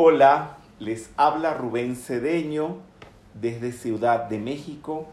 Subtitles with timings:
[0.00, 2.76] Hola, les habla Rubén Cedeño
[3.34, 5.08] desde Ciudad de México.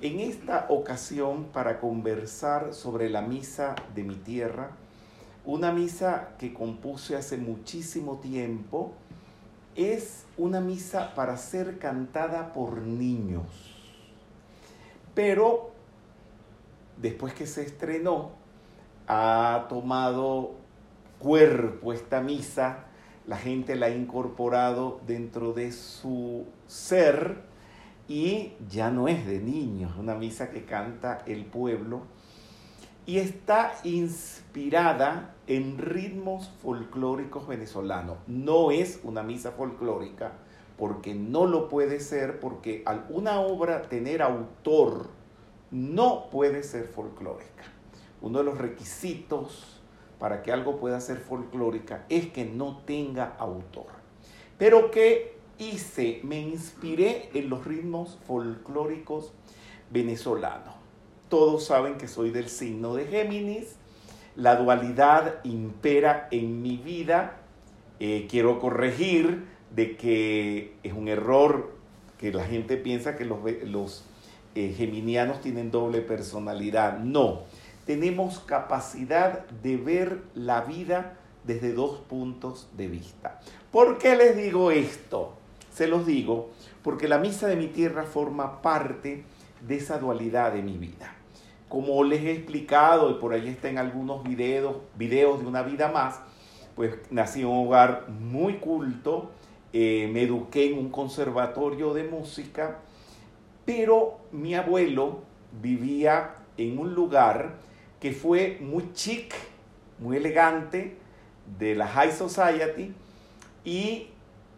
[0.00, 4.70] En esta ocasión para conversar sobre la misa de mi tierra,
[5.44, 8.92] una misa que compuse hace muchísimo tiempo,
[9.74, 13.48] es una misa para ser cantada por niños.
[15.16, 15.72] Pero
[16.96, 18.30] después que se estrenó,
[19.08, 20.52] ha tomado
[21.18, 22.84] cuerpo esta misa
[23.28, 27.42] la gente la ha incorporado dentro de su ser
[28.08, 32.04] y ya no es de niños, una misa que canta el pueblo
[33.04, 38.16] y está inspirada en ritmos folclóricos venezolanos.
[38.26, 40.32] No es una misa folclórica
[40.78, 45.08] porque no lo puede ser, porque una obra tener autor
[45.70, 47.64] no puede ser folclórica.
[48.22, 49.77] Uno de los requisitos
[50.18, 53.86] para que algo pueda ser folclórica es que no tenga autor.
[54.58, 56.20] Pero ¿qué hice?
[56.24, 59.32] Me inspiré en los ritmos folclóricos
[59.90, 60.74] venezolanos.
[61.28, 63.76] Todos saben que soy del signo de Géminis.
[64.34, 67.40] La dualidad impera en mi vida.
[68.00, 69.44] Eh, quiero corregir
[69.74, 71.72] de que es un error
[72.16, 74.04] que la gente piensa que los, los
[74.54, 76.98] eh, geminianos tienen doble personalidad.
[76.98, 77.44] No
[77.88, 83.40] tenemos capacidad de ver la vida desde dos puntos de vista.
[83.72, 85.32] ¿Por qué les digo esto?
[85.72, 86.50] Se los digo
[86.82, 89.24] porque la misa de mi tierra forma parte
[89.66, 91.14] de esa dualidad de mi vida.
[91.70, 95.88] Como les he explicado, y por ahí está en algunos videos, videos de una vida
[95.88, 96.20] más,
[96.76, 99.30] pues nací en un hogar muy culto,
[99.72, 102.80] eh, me eduqué en un conservatorio de música,
[103.64, 105.20] pero mi abuelo
[105.62, 107.66] vivía en un lugar
[108.00, 109.34] que fue muy chic,
[109.98, 110.96] muy elegante,
[111.58, 112.94] de la High Society,
[113.64, 114.08] y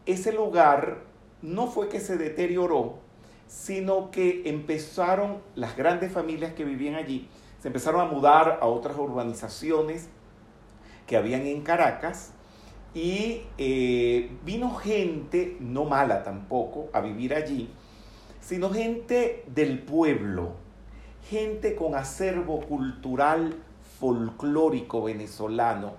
[0.07, 1.05] ese lugar
[1.43, 2.99] no fue que se deterioró,
[3.47, 7.29] sino que empezaron las grandes familias que vivían allí,
[7.61, 10.09] se empezaron a mudar a otras urbanizaciones
[11.07, 12.33] que habían en Caracas,
[12.93, 17.71] y eh, vino gente, no mala tampoco, a vivir allí,
[18.41, 20.55] sino gente del pueblo,
[21.29, 23.55] gente con acervo cultural
[23.99, 25.95] folclórico venezolano.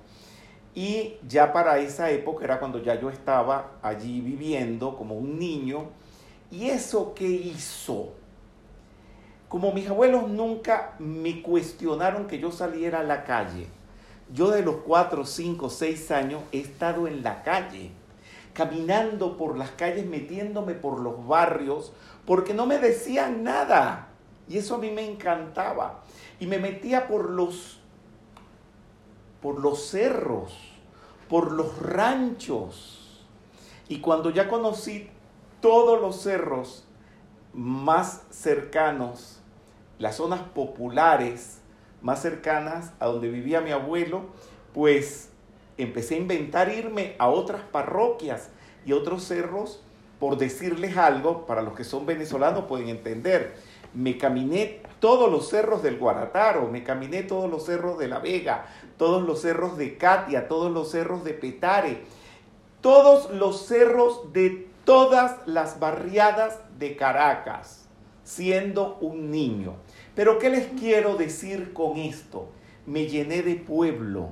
[0.73, 5.89] Y ya para esa época era cuando ya yo estaba allí viviendo como un niño.
[6.49, 8.13] ¿Y eso qué hizo?
[9.49, 13.67] Como mis abuelos nunca me cuestionaron que yo saliera a la calle,
[14.33, 17.91] yo de los 4, 5, 6 años he estado en la calle,
[18.53, 21.91] caminando por las calles, metiéndome por los barrios,
[22.25, 24.07] porque no me decían nada.
[24.51, 26.03] Y eso a mí me encantaba.
[26.37, 27.79] Y me metía por los,
[29.41, 30.53] por los cerros,
[31.29, 33.25] por los ranchos.
[33.87, 35.09] Y cuando ya conocí
[35.61, 36.85] todos los cerros
[37.53, 39.39] más cercanos,
[39.99, 41.59] las zonas populares
[42.01, 44.25] más cercanas a donde vivía mi abuelo,
[44.73, 45.29] pues
[45.77, 48.49] empecé a inventar irme a otras parroquias
[48.85, 49.81] y otros cerros
[50.19, 53.55] por decirles algo, para los que son venezolanos pueden entender
[53.93, 58.65] me caminé todos los cerros del Guarataro, me caminé todos los cerros de La Vega,
[58.97, 62.01] todos los cerros de Katia, todos los cerros de Petare,
[62.81, 67.87] todos los cerros de todas las barriadas de Caracas,
[68.23, 69.75] siendo un niño.
[70.15, 72.49] Pero ¿qué les quiero decir con esto?
[72.85, 74.29] Me llené de pueblo,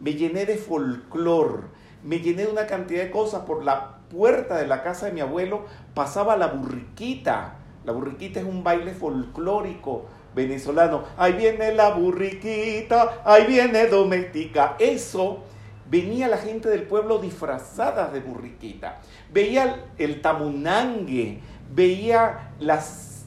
[0.00, 1.68] me llené de folclor,
[2.02, 3.44] me llené de una cantidad de cosas.
[3.44, 8.46] Por la puerta de la casa de mi abuelo pasaba la burriquita, la burriquita es
[8.46, 11.04] un baile folclórico venezolano.
[11.16, 14.76] Ahí viene la burriquita, ahí viene doméstica.
[14.78, 15.44] Eso
[15.90, 19.00] venía la gente del pueblo disfrazada de burriquita.
[19.32, 21.40] Veía el tamunangue,
[21.72, 23.24] veía las,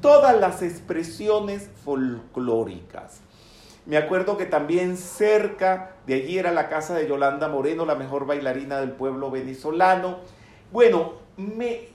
[0.00, 3.20] todas las expresiones folclóricas.
[3.84, 8.26] Me acuerdo que también cerca de allí era la casa de Yolanda Moreno, la mejor
[8.26, 10.18] bailarina del pueblo venezolano.
[10.70, 11.91] Bueno, me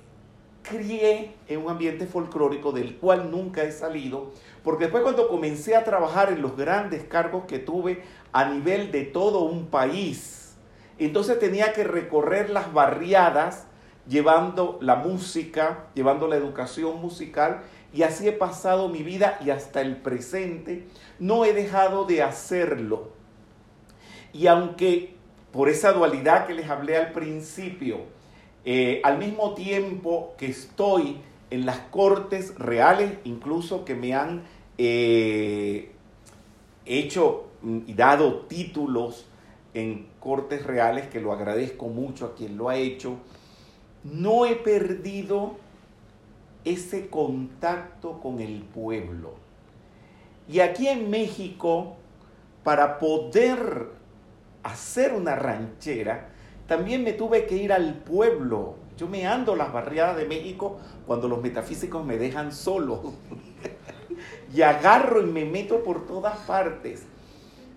[0.69, 4.31] crié en un ambiente folclórico del cual nunca he salido,
[4.63, 8.03] porque después cuando comencé a trabajar en los grandes cargos que tuve
[8.33, 10.55] a nivel de todo un país,
[10.99, 13.67] entonces tenía que recorrer las barriadas
[14.07, 17.61] llevando la música, llevando la educación musical,
[17.93, 20.87] y así he pasado mi vida y hasta el presente
[21.19, 23.09] no he dejado de hacerlo.
[24.33, 25.15] Y aunque
[25.51, 28.01] por esa dualidad que les hablé al principio,
[28.69, 31.21] eh, al mismo tiempo que estoy
[31.51, 34.43] en las cortes reales, incluso que me han
[34.77, 35.93] eh,
[36.85, 39.25] hecho y dado títulos
[39.73, 43.15] en Cortes Reales, que lo agradezco mucho a quien lo ha hecho,
[44.03, 45.55] no he perdido
[46.65, 49.35] ese contacto con el pueblo.
[50.49, 51.95] Y aquí en México,
[52.65, 53.91] para poder
[54.63, 56.33] hacer una ranchera,
[56.67, 58.75] también me tuve que ir al pueblo.
[58.97, 63.13] Yo me ando las barriadas de México cuando los metafísicos me dejan solo.
[64.53, 67.05] y agarro y me meto por todas partes.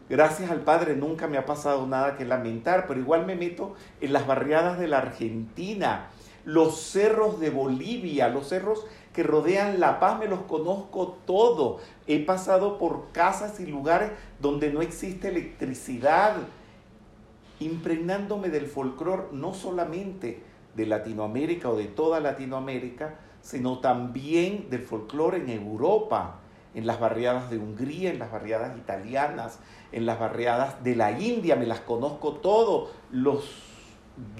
[0.08, 4.12] Gracias al Padre nunca me ha pasado nada que lamentar, pero igual me meto en
[4.12, 6.08] las barriadas de la Argentina,
[6.44, 11.78] los cerros de Bolivia, los cerros que rodean La Paz, me los conozco todo.
[12.08, 14.10] He pasado por casas y lugares
[14.40, 16.36] donde no existe electricidad,
[17.60, 20.42] impregnándome del folclore no solamente
[20.74, 26.40] de Latinoamérica o de toda Latinoamérica, sino también del folclore en Europa,
[26.74, 29.58] en las barriadas de Hungría, en las barriadas italianas,
[29.92, 33.44] en las barriadas de la India, me las conozco todo, los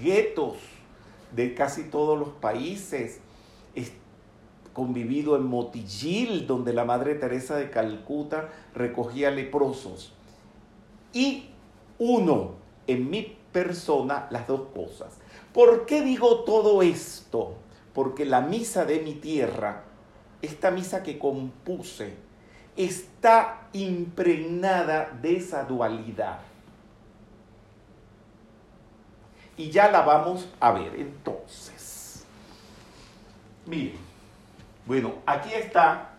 [0.01, 0.57] guetos
[1.35, 3.21] de casi todos los países.
[4.73, 10.13] Convivido en Motillil, donde la Madre Teresa de Calcuta recogía leprosos.
[11.13, 11.51] Y
[11.99, 15.19] uno, en mi persona, las dos cosas.
[15.53, 17.55] ¿Por qué digo todo esto?
[17.93, 19.85] Porque la misa de mi tierra
[20.43, 22.15] esta misa que compuse
[22.77, 26.41] está impregnada de esa dualidad.
[29.57, 32.25] Y ya la vamos a ver entonces.
[33.67, 33.99] Miren,
[34.87, 36.13] bueno, aquí está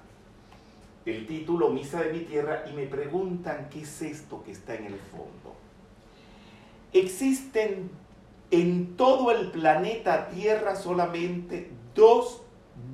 [1.06, 4.86] el título Misa de mi Tierra y me preguntan qué es esto que está en
[4.86, 5.41] el fondo.
[6.94, 7.90] Existen
[8.52, 12.42] en todo el planeta Tierra solamente dos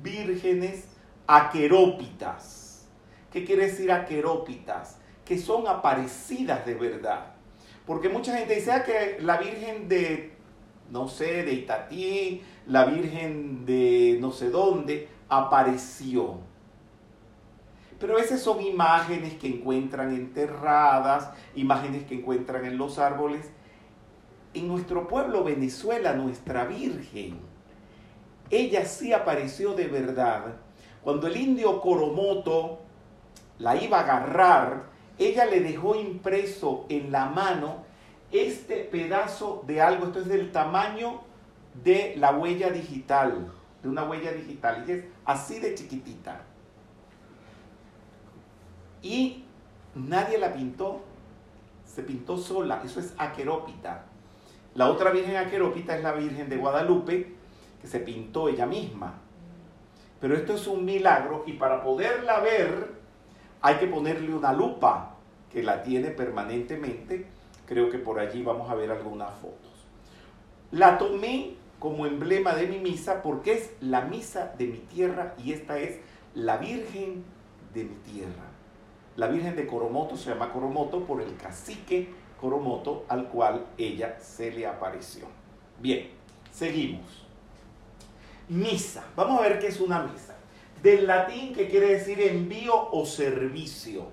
[0.02, 0.84] vírgenes
[1.26, 2.86] aquerópitas.
[3.32, 4.98] ¿Qué quiere decir aquerópitas?
[5.24, 7.34] Que son aparecidas de verdad.
[7.86, 10.32] Porque mucha gente dice ah, que la Virgen de,
[10.90, 16.38] no sé, de Itatí, la Virgen de no sé dónde, apareció.
[17.98, 23.50] Pero veces son imágenes que encuentran enterradas, imágenes que encuentran en los árboles.
[24.54, 27.38] En nuestro pueblo Venezuela, nuestra Virgen,
[28.50, 30.56] ella sí apareció de verdad
[31.02, 32.80] cuando el indio Coromoto
[33.58, 37.84] la iba a agarrar, ella le dejó impreso en la mano
[38.30, 41.22] este pedazo de algo, esto es del tamaño
[41.82, 43.50] de la huella digital,
[43.82, 46.42] de una huella digital, y es así de chiquitita.
[49.00, 49.44] Y
[49.94, 51.00] nadie la pintó,
[51.86, 54.04] se pintó sola, eso es aquerópita.
[54.78, 57.34] La otra virgen aquerópita es la Virgen de Guadalupe,
[57.80, 59.14] que se pintó ella misma.
[60.20, 62.92] Pero esto es un milagro y para poderla ver
[63.60, 65.16] hay que ponerle una lupa
[65.50, 67.26] que la tiene permanentemente.
[67.66, 69.72] Creo que por allí vamos a ver algunas fotos.
[70.70, 75.54] La tomé como emblema de mi misa porque es la misa de mi tierra y
[75.54, 75.98] esta es
[76.36, 77.24] la Virgen
[77.74, 78.44] de mi tierra.
[79.16, 84.50] La Virgen de Coromoto se llama Coromoto por el cacique Coromoto al cual ella se
[84.50, 85.26] le apareció.
[85.80, 86.10] Bien,
[86.50, 87.28] seguimos
[88.48, 89.04] misa.
[89.14, 90.34] Vamos a ver qué es una misa.
[90.82, 94.06] Del latín que quiere decir envío o servicio.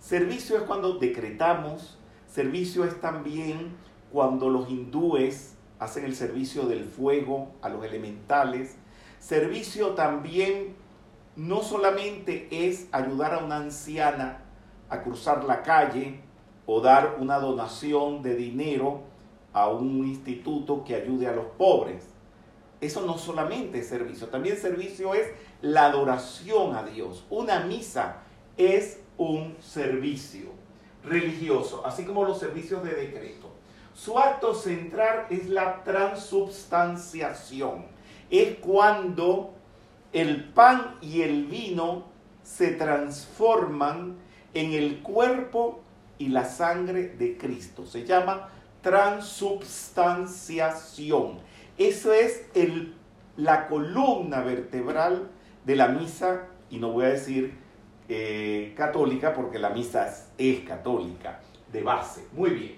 [0.00, 3.76] Servicio es cuando decretamos, servicio es también
[4.12, 8.76] cuando los hindúes hacen el servicio del fuego a los elementales.
[9.18, 10.76] Servicio también
[11.36, 14.42] no solamente es ayudar a una anciana
[14.88, 16.20] a cruzar la calle
[16.66, 19.02] o dar una donación de dinero
[19.52, 22.08] a un instituto que ayude a los pobres.
[22.80, 25.28] Eso no solamente es servicio, también servicio es
[25.62, 27.24] la adoración a Dios.
[27.30, 28.22] Una misa
[28.56, 30.50] es un servicio
[31.04, 33.50] religioso, así como los servicios de decreto.
[33.94, 37.86] Su acto central es la transubstanciación.
[38.28, 39.54] Es cuando
[40.12, 42.06] el pan y el vino
[42.42, 44.16] se transforman
[44.52, 45.80] en el cuerpo
[46.18, 47.84] y la sangre de Cristo.
[47.86, 48.50] Se llama
[48.82, 51.38] transubstanciación.
[51.78, 52.94] Eso es el,
[53.36, 55.30] la columna vertebral
[55.64, 57.54] de la misa, y no voy a decir
[58.08, 61.40] eh, católica porque la misa es, católica
[61.72, 62.24] de base.
[62.32, 62.76] Muy bien.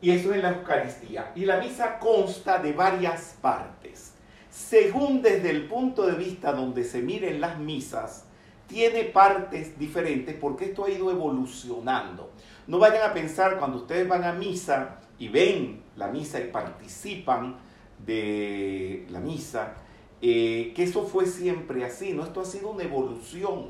[0.00, 1.32] Y eso es la Eucaristía.
[1.34, 4.12] Y la misa consta de varias partes.
[4.50, 8.25] Según desde el punto de vista donde se miren las misas,
[8.66, 12.30] tiene partes diferentes porque esto ha ido evolucionando.
[12.66, 17.56] No vayan a pensar cuando ustedes van a misa y ven la misa y participan
[18.04, 19.74] de la misa,
[20.20, 22.24] eh, que eso fue siempre así, ¿no?
[22.24, 23.68] Esto ha sido una evolución.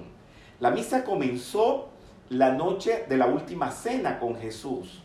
[0.60, 1.90] La misa comenzó
[2.28, 5.02] la noche de la última cena con Jesús.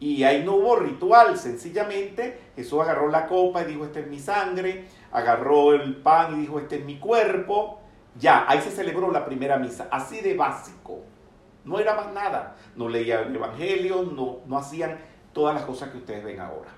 [0.00, 4.18] Y ahí no hubo ritual, sencillamente Jesús agarró la copa y dijo, esta es mi
[4.18, 7.80] sangre, agarró el pan y dijo, este es mi cuerpo.
[8.18, 11.00] Ya, ahí se celebró la primera misa, así de básico.
[11.64, 12.56] No era más nada.
[12.76, 14.98] No leían el Evangelio, no, no hacían
[15.32, 16.70] todas las cosas que ustedes ven ahora.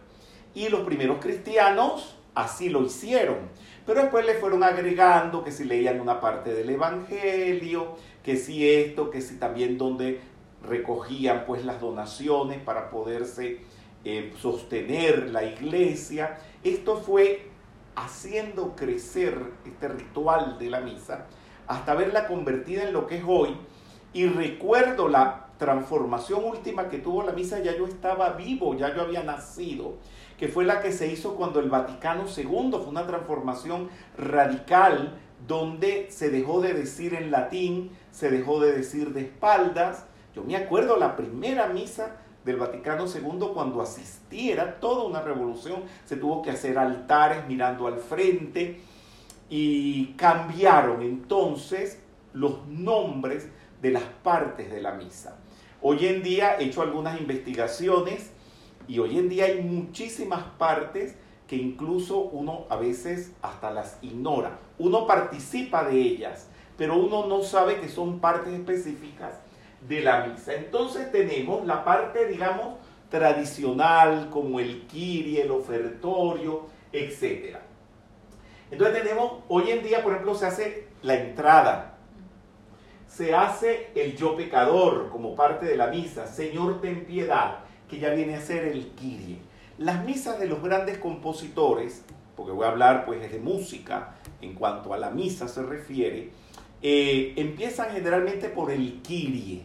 [0.54, 3.36] Y los primeros cristianos así lo hicieron.
[3.84, 9.10] Pero después le fueron agregando que si leían una parte del Evangelio, que si esto,
[9.10, 10.20] que si también donde
[10.62, 13.60] recogían pues las donaciones para poderse
[14.04, 16.38] eh, sostener la iglesia.
[16.62, 17.48] Esto fue
[17.96, 21.26] haciendo crecer este ritual de la misa
[21.66, 23.56] hasta verla convertida en lo que es hoy.
[24.12, 29.02] Y recuerdo la transformación última que tuvo la misa, ya yo estaba vivo, ya yo
[29.02, 29.94] había nacido,
[30.38, 36.10] que fue la que se hizo cuando el Vaticano II fue una transformación radical donde
[36.10, 40.06] se dejó de decir en latín, se dejó de decir de espaldas.
[40.34, 45.82] Yo me acuerdo la primera misa del Vaticano II cuando asistí, era toda una revolución,
[46.04, 48.80] se tuvo que hacer altares mirando al frente
[49.50, 52.00] y cambiaron entonces
[52.32, 53.48] los nombres
[53.82, 55.36] de las partes de la misa.
[55.82, 58.30] Hoy en día he hecho algunas investigaciones
[58.86, 61.16] y hoy en día hay muchísimas partes
[61.48, 64.60] que incluso uno a veces hasta las ignora.
[64.78, 66.46] Uno participa de ellas,
[66.78, 69.34] pero uno no sabe que son partes específicas
[69.88, 70.54] de la misa.
[70.54, 72.78] Entonces tenemos la parte, digamos,
[73.08, 77.56] tradicional, como el kiri, el ofertorio, etc.
[78.70, 81.98] Entonces tenemos, hoy en día, por ejemplo, se hace la entrada,
[83.06, 88.10] se hace el yo pecador como parte de la misa, Señor ten piedad, que ya
[88.10, 89.38] viene a ser el kiri.
[89.78, 94.92] Las misas de los grandes compositores, porque voy a hablar pues de música en cuanto
[94.92, 96.30] a la misa se refiere,
[96.82, 99.62] eh, empiezan generalmente por el Kirie.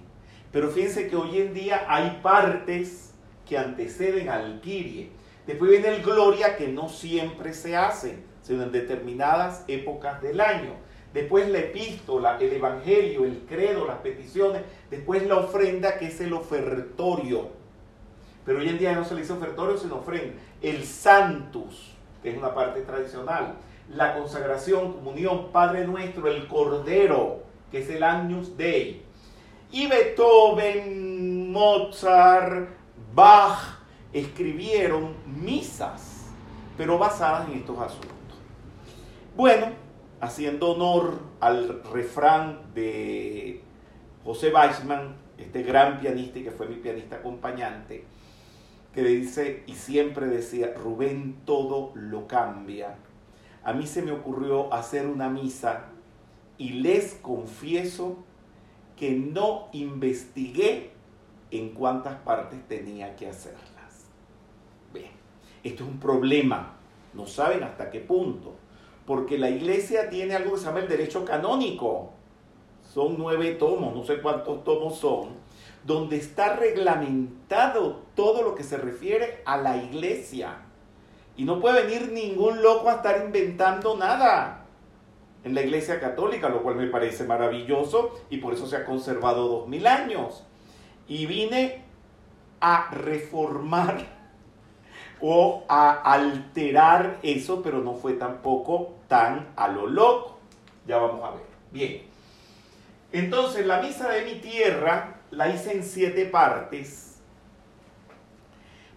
[0.51, 3.13] Pero fíjense que hoy en día hay partes
[3.47, 5.09] que anteceden al Kirie.
[5.47, 10.73] Después viene el Gloria que no siempre se hace, sino en determinadas épocas del año.
[11.13, 14.61] Después la epístola, el evangelio, el credo, las peticiones.
[14.89, 17.61] Después la ofrenda que es el ofertorio
[18.45, 20.33] pero hoy en día no se le dice ofertorio, sino ofrenda.
[20.61, 21.93] El Santus,
[22.23, 23.55] que es una parte tradicional.
[23.89, 29.03] La consagración, comunión, Padre Nuestro, el Cordero, que es el Agnus Dei.
[29.71, 32.69] Y Beethoven, Mozart,
[33.15, 33.79] Bach
[34.11, 36.25] escribieron misas,
[36.77, 38.11] pero basadas en estos asuntos.
[39.37, 39.67] Bueno,
[40.19, 43.61] haciendo honor al refrán de
[44.25, 48.03] José Weissman, este gran pianista y que fue mi pianista acompañante,
[48.93, 52.97] que dice y siempre decía, Rubén todo lo cambia.
[53.63, 55.85] A mí se me ocurrió hacer una misa
[56.57, 58.25] y les confieso
[59.01, 60.91] que no investigué
[61.49, 64.05] en cuántas partes tenía que hacerlas.
[64.93, 65.09] Bien,
[65.63, 66.75] esto es un problema,
[67.15, 68.53] no saben hasta qué punto,
[69.07, 72.11] porque la iglesia tiene algo que se llama el derecho canónico.
[72.93, 75.29] Son nueve tomos, no sé cuántos tomos son,
[75.83, 80.57] donde está reglamentado todo lo que se refiere a la iglesia.
[81.35, 84.60] Y no puede venir ningún loco a estar inventando nada
[85.43, 89.47] en la iglesia católica, lo cual me parece maravilloso y por eso se ha conservado
[89.47, 90.43] dos mil años.
[91.07, 91.83] Y vine
[92.59, 94.05] a reformar
[95.21, 100.37] o a alterar eso, pero no fue tampoco tan a lo loco.
[100.87, 101.43] Ya vamos a ver.
[101.71, 102.03] Bien.
[103.11, 107.10] Entonces, la misa de mi tierra la hice en siete partes,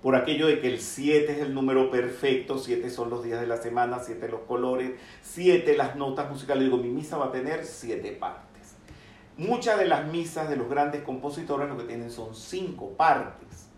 [0.05, 3.47] por aquello de que el siete es el número perfecto, siete son los días de
[3.47, 4.93] la semana, siete los colores,
[5.23, 6.65] siete las notas musicales.
[6.65, 8.77] Digo, mi misa va a tener siete partes.
[9.39, 13.71] Muchas de las misas de los grandes compositores lo que tienen son cinco partes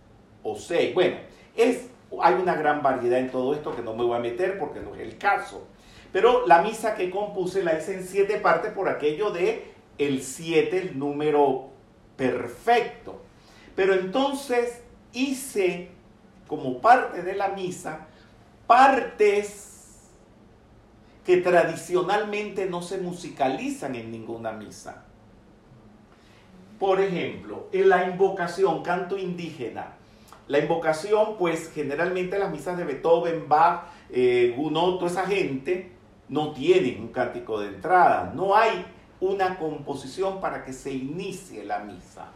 [0.42, 0.92] o seis.
[0.94, 1.18] Bueno,
[1.54, 1.90] es,
[2.20, 4.96] hay una gran variedad en todo esto que no me voy a meter porque no
[4.96, 5.68] es el caso.
[6.10, 10.78] Pero la misa que compuse la hice en siete partes por aquello de el siete,
[10.78, 11.68] el número
[12.16, 13.22] perfecto.
[13.76, 15.94] Pero entonces hice
[16.46, 18.06] como parte de la misa
[18.66, 19.76] partes
[21.24, 25.04] que tradicionalmente no se musicalizan en ninguna misa.
[26.78, 29.94] Por ejemplo, en la invocación, canto indígena.
[30.46, 35.92] La invocación, pues generalmente las misas de Beethoven, Bach, eh, Gounod, toda esa gente
[36.28, 38.32] no tienen un cántico de entrada.
[38.34, 38.84] No hay
[39.20, 42.30] una composición para que se inicie la misa.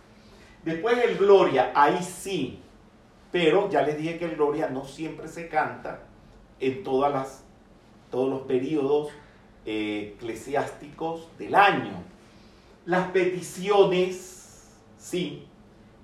[0.65, 2.61] Después el Gloria, ahí sí,
[3.33, 6.01] pero ya les dije que el Gloria no siempre se canta
[6.59, 7.45] en todas las,
[8.11, 9.09] todos los periodos
[9.65, 11.93] eh, eclesiásticos del año.
[12.87, 14.69] Las peticiones
[14.99, 15.47] sí.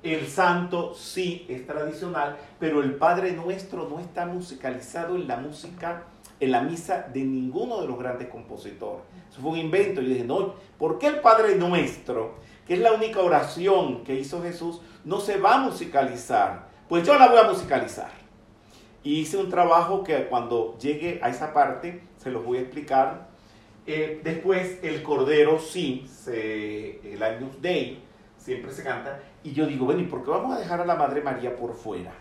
[0.02, 6.04] El santo sí es tradicional, pero el Padre Nuestro no está musicalizado en la música,
[6.38, 9.02] en la misa de ninguno de los grandes compositores.
[9.28, 10.00] Eso fue un invento.
[10.00, 12.37] Yo dije, no, ¿por qué el Padre Nuestro,
[12.68, 16.65] que es la única oración que hizo Jesús, no se va a musicalizar?
[16.88, 18.11] Pues yo la voy a musicalizar.
[19.02, 23.28] Y hice un trabajo que cuando llegue a esa parte se los voy a explicar.
[23.87, 28.00] Eh, después el Cordero sí, el Agnus Dei,
[28.37, 29.19] siempre se canta.
[29.43, 31.75] Y yo digo, bueno, ¿y por qué vamos a dejar a la Madre María por
[31.75, 32.12] fuera?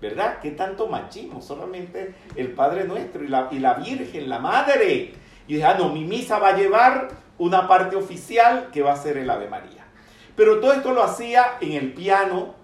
[0.00, 0.38] ¿Verdad?
[0.40, 1.40] ¿Qué tanto machismo?
[1.40, 5.12] Solamente el Padre Nuestro y la, y la Virgen, la Madre.
[5.46, 7.08] Y dije, ah, no, mi misa va a llevar
[7.38, 9.86] una parte oficial que va a ser el Ave María.
[10.34, 12.55] Pero todo esto lo hacía en el piano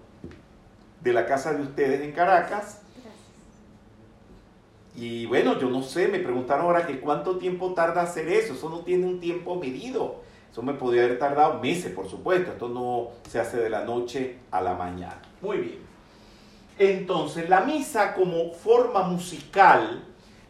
[1.03, 2.79] de la casa de ustedes en Caracas.
[4.95, 8.53] Y bueno, yo no sé, me preguntaron ahora que cuánto tiempo tarda hacer eso.
[8.53, 10.21] Eso no tiene un tiempo medido.
[10.51, 12.51] Eso me podría haber tardado meses, por supuesto.
[12.51, 15.19] Esto no se hace de la noche a la mañana.
[15.41, 15.79] Muy bien.
[16.77, 20.03] Entonces, la misa como forma musical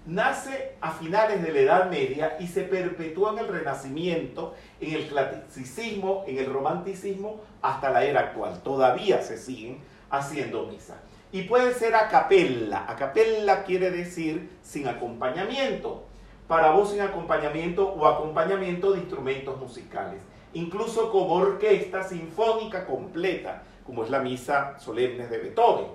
[0.06, 5.08] nace a finales de la Edad Media y se perpetúa en el Renacimiento, en el
[5.08, 8.62] clasicismo, en el romanticismo, hasta la era actual.
[8.62, 9.80] Todavía se siguen
[10.18, 11.02] haciendo misa.
[11.32, 12.86] Y puede ser a capella.
[12.88, 16.06] A capella quiere decir sin acompañamiento
[16.48, 20.22] para voz sin acompañamiento o acompañamiento de instrumentos musicales,
[20.54, 25.88] incluso como orquesta sinfónica completa, como es la misa solemne de Beethoven.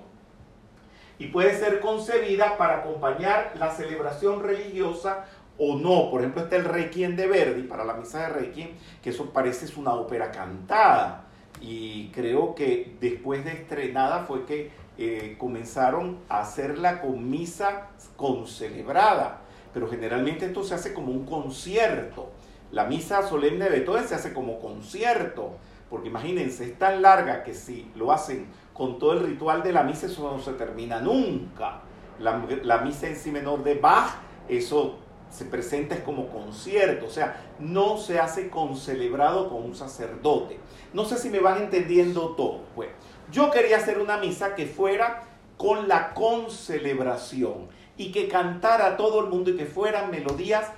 [1.17, 5.25] Y puede ser concebida para acompañar la celebración religiosa
[5.57, 6.09] o no.
[6.09, 8.71] Por ejemplo, está el Requiem de Verdi, para la misa de Requiem,
[9.01, 11.25] que eso parece es una ópera cantada.
[11.61, 19.41] Y creo que después de estrenada fue que eh, comenzaron a hacerla con misa concelebrada
[19.73, 22.29] pero generalmente esto se hace como un concierto.
[22.71, 25.55] La misa solemne de Beethoven se hace como concierto,
[25.89, 29.83] porque imagínense, es tan larga que si lo hacen con todo el ritual de la
[29.83, 31.81] misa, eso no se termina nunca.
[32.19, 34.15] La, misa en sí menor de Bach,
[34.47, 34.97] eso
[35.29, 40.57] se presenta es como concierto, o sea, no se hace con celebrado con un sacerdote.
[40.93, 42.61] No sé si me van entendiendo todo.
[42.75, 42.89] Pues
[43.31, 45.23] yo quería hacer una misa que fuera
[45.57, 50.71] con la concelebración y que cantara a todo el mundo y que fueran melodías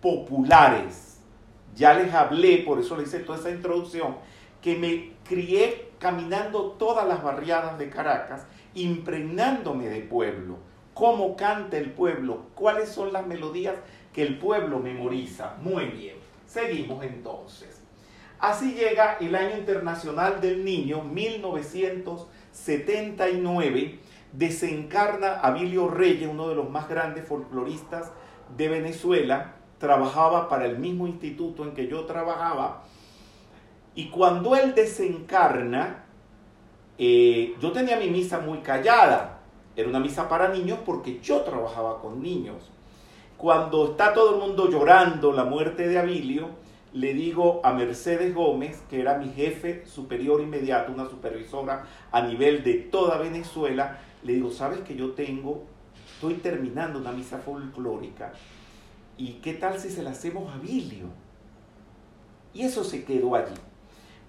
[0.00, 1.20] populares.
[1.74, 4.16] Ya les hablé, por eso les hice toda esa introducción,
[4.60, 10.58] que me crié caminando todas las barriadas de Caracas, impregnándome de pueblo,
[10.94, 13.76] cómo canta el pueblo, cuáles son las melodías
[14.12, 15.56] que el pueblo memoriza.
[15.60, 16.16] Muy bien,
[16.46, 17.77] seguimos entonces.
[18.40, 23.98] Así llega el Año Internacional del Niño, 1979,
[24.32, 28.12] desencarna a Bilio Reyes, uno de los más grandes folcloristas
[28.56, 32.84] de Venezuela, trabajaba para el mismo instituto en que yo trabajaba,
[33.96, 36.04] y cuando él desencarna,
[36.96, 39.40] eh, yo tenía mi misa muy callada,
[39.74, 42.70] era una misa para niños porque yo trabajaba con niños.
[43.36, 48.82] Cuando está todo el mundo llorando la muerte de Abilio, le digo a Mercedes Gómez,
[48.88, 54.50] que era mi jefe superior inmediato, una supervisora a nivel de toda Venezuela, le digo,
[54.50, 55.64] ¿sabes que yo tengo,
[56.14, 58.32] estoy terminando una misa folclórica?
[59.16, 61.06] ¿Y qué tal si se la hacemos a Bilio?
[62.54, 63.54] Y eso se quedó allí.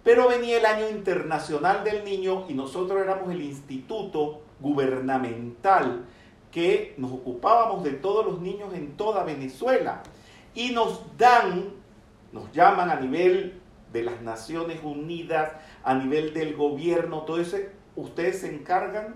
[0.03, 6.05] Pero venía el año internacional del niño y nosotros éramos el instituto gubernamental
[6.51, 10.01] que nos ocupábamos de todos los niños en toda Venezuela.
[10.55, 11.73] Y nos dan,
[12.31, 13.59] nos llaman a nivel
[13.91, 15.51] de las Naciones Unidas,
[15.83, 17.57] a nivel del gobierno, todo eso,
[17.95, 19.15] ustedes se encargan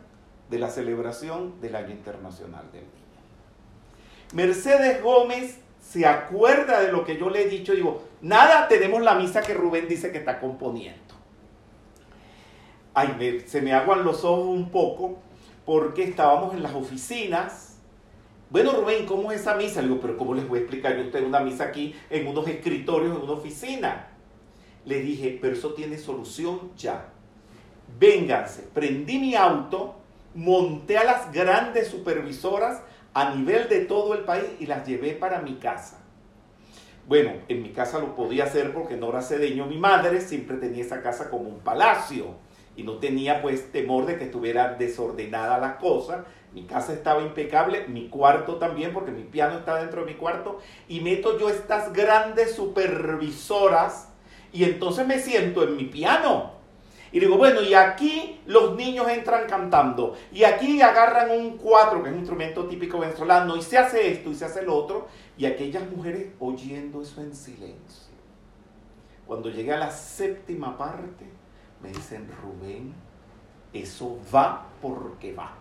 [0.49, 2.93] de la celebración del Año Internacional del Niño.
[4.34, 9.15] Mercedes Gómez se acuerda de lo que yo le he dicho, digo, nada, tenemos la
[9.15, 11.13] misa que Rubén dice que está componiendo.
[12.95, 15.19] Ay, se me aguan los ojos un poco
[15.65, 17.72] porque estábamos en las oficinas.
[18.53, 19.81] Bueno, Rubén, ¿cómo es esa misa?
[19.81, 22.27] Le digo, pero ¿cómo les voy a explicar yo a usted una misa aquí en
[22.27, 24.09] unos escritorios, en una oficina?
[24.85, 27.09] Le dije, pero eso tiene solución ya.
[27.99, 29.95] Vénganse, prendí mi auto,
[30.35, 32.83] monté a las grandes supervisoras
[33.15, 36.03] a nivel de todo el país y las llevé para mi casa.
[37.07, 41.01] Bueno, en mi casa lo podía hacer porque Nora Cedeño, mi madre, siempre tenía esa
[41.01, 42.35] casa como un palacio
[42.75, 46.25] y no tenía pues temor de que estuviera desordenada la cosa.
[46.53, 50.59] Mi casa estaba impecable, mi cuarto también, porque mi piano está dentro de mi cuarto,
[50.87, 54.09] y meto yo estas grandes supervisoras
[54.51, 56.53] y entonces me siento en mi piano
[57.13, 60.15] y digo, bueno, y aquí los niños entran cantando.
[60.31, 64.31] Y aquí agarran un cuatro, que es un instrumento típico venezolano, y se hace esto
[64.31, 65.07] y se hace lo otro.
[65.37, 68.15] Y aquellas mujeres oyendo eso en silencio.
[69.27, 71.31] Cuando llegué a la séptima parte,
[71.83, 72.93] Me dicen, Rubén,
[73.73, 75.53] eso va porque va.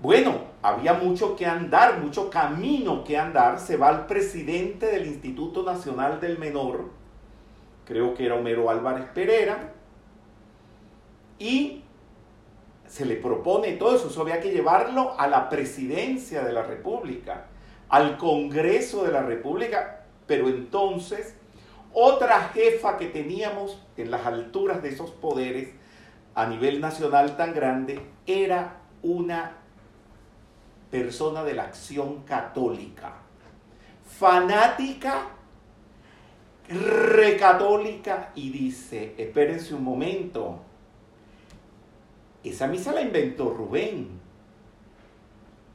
[0.00, 3.58] Bueno, había mucho que andar, mucho camino que andar.
[3.58, 6.90] Se va el presidente del Instituto Nacional del Menor,
[7.84, 9.72] creo que era Homero Álvarez Pereira,
[11.40, 11.82] y
[12.86, 14.08] se le propone todo eso.
[14.08, 17.46] Eso había que llevarlo a la presidencia de la República,
[17.88, 21.34] al Congreso de la República, pero entonces
[21.92, 25.70] otra jefa que teníamos en las alturas de esos poderes
[26.36, 29.57] a nivel nacional tan grande era una
[30.90, 33.16] persona de la acción católica,
[34.06, 35.30] fanática,
[36.68, 40.60] recatólica, y dice, espérense un momento,
[42.44, 44.18] esa misa la inventó Rubén.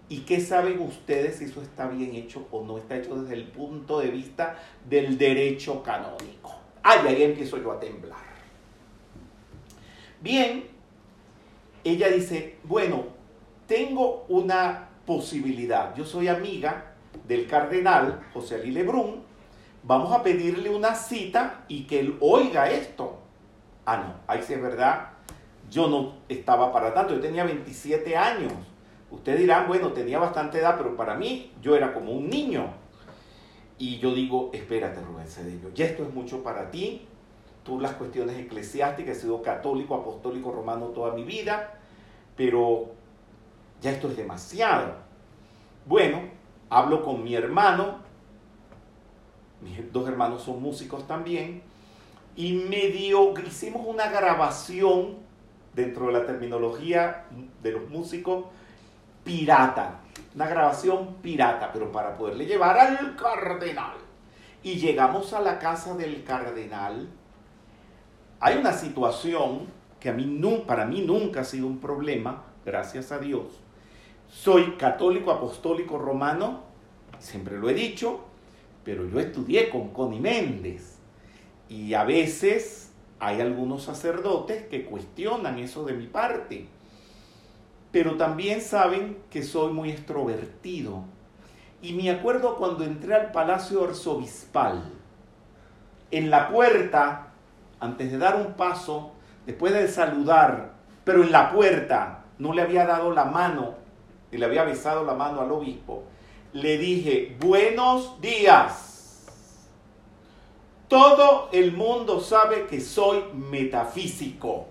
[0.09, 3.45] ¿Y qué saben ustedes si eso está bien hecho o no está hecho desde el
[3.45, 6.55] punto de vista del derecho canónico?
[6.83, 8.33] Ay, ahí empiezo yo a temblar.
[10.21, 10.65] Bien,
[11.83, 13.05] ella dice, bueno,
[13.67, 15.95] tengo una posibilidad.
[15.95, 16.93] Yo soy amiga
[17.27, 19.23] del cardenal José Ali Lebrun.
[19.83, 23.19] Vamos a pedirle una cita y que él oiga esto.
[23.85, 25.09] Ah, no, ahí sí es verdad.
[25.69, 27.13] Yo no estaba para tanto.
[27.13, 28.53] Yo tenía 27 años.
[29.11, 32.67] Ustedes dirán, bueno, tenía bastante edad, pero para mí yo era como un niño.
[33.77, 37.05] Y yo digo, espérate, Rubén Cedillo, ya esto es mucho para ti.
[37.63, 41.79] Tú las cuestiones eclesiásticas, he sido católico, apostólico, romano toda mi vida,
[42.35, 42.91] pero
[43.83, 44.95] ya esto es demasiado.
[45.85, 46.21] Bueno,
[46.69, 47.97] hablo con mi hermano,
[49.61, 51.61] mis dos hermanos son músicos también,
[52.37, 55.17] y medio hicimos una grabación
[55.75, 57.25] dentro de la terminología
[57.61, 58.45] de los músicos
[59.25, 59.99] pirata,
[60.33, 63.97] una grabación pirata, pero para poderle llevar al cardenal.
[64.63, 67.09] Y llegamos a la casa del cardenal.
[68.39, 69.67] Hay una situación
[69.99, 70.25] que a mí,
[70.65, 73.62] para mí nunca ha sido un problema, gracias a Dios
[74.33, 76.61] soy católico apostólico romano,
[77.19, 78.21] siempre lo he dicho,
[78.83, 80.97] pero yo estudié con Connie Méndez.
[81.69, 86.67] Y a veces hay algunos sacerdotes que cuestionan eso de mi parte.
[87.91, 91.03] Pero también saben que soy muy extrovertido.
[91.81, 94.83] Y me acuerdo cuando entré al Palacio Arzobispal.
[96.11, 97.27] En la puerta,
[97.79, 99.11] antes de dar un paso,
[99.45, 103.82] después de saludar, pero en la puerta no le había dado la mano
[104.33, 106.03] y le había besado la mano al obispo,
[106.53, 109.25] le dije, buenos días.
[110.87, 114.67] Todo el mundo sabe que soy metafísico,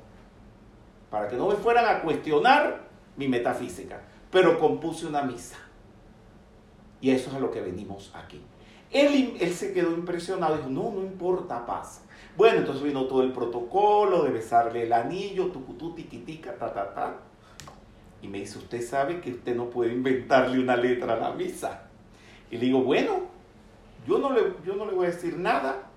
[1.11, 5.57] para que no me fueran a cuestionar mi metafísica, pero compuse una misa.
[7.01, 8.40] Y eso es a lo que venimos aquí.
[8.90, 12.03] Él, él se quedó impresionado, dijo, no, no importa, pasa.
[12.37, 17.16] Bueno, entonces vino todo el protocolo de besarle el anillo, tucutú, tiquitica, ta, ta, ta.
[18.23, 21.89] Y me dice, usted sabe que usted no puede inventarle una letra a la misa.
[22.51, 23.23] Y le digo, bueno,
[24.07, 25.91] yo no le, yo no le voy a decir nada.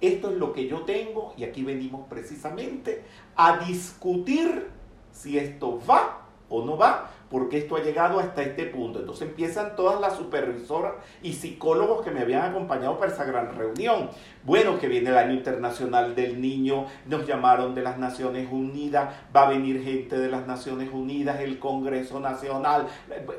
[0.00, 3.04] Esto es lo que yo tengo y aquí venimos precisamente
[3.36, 4.68] a discutir
[5.12, 9.00] si esto va o no va, porque esto ha llegado hasta este punto.
[9.00, 14.10] Entonces empiezan todas las supervisoras y psicólogos que me habían acompañado para esa gran reunión.
[14.44, 19.46] Bueno, que viene el Año Internacional del Niño, nos llamaron de las Naciones Unidas, va
[19.46, 22.86] a venir gente de las Naciones Unidas, el Congreso Nacional,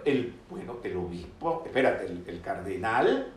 [0.04, 3.28] el, bueno, el obispo, espérate, el, cardenal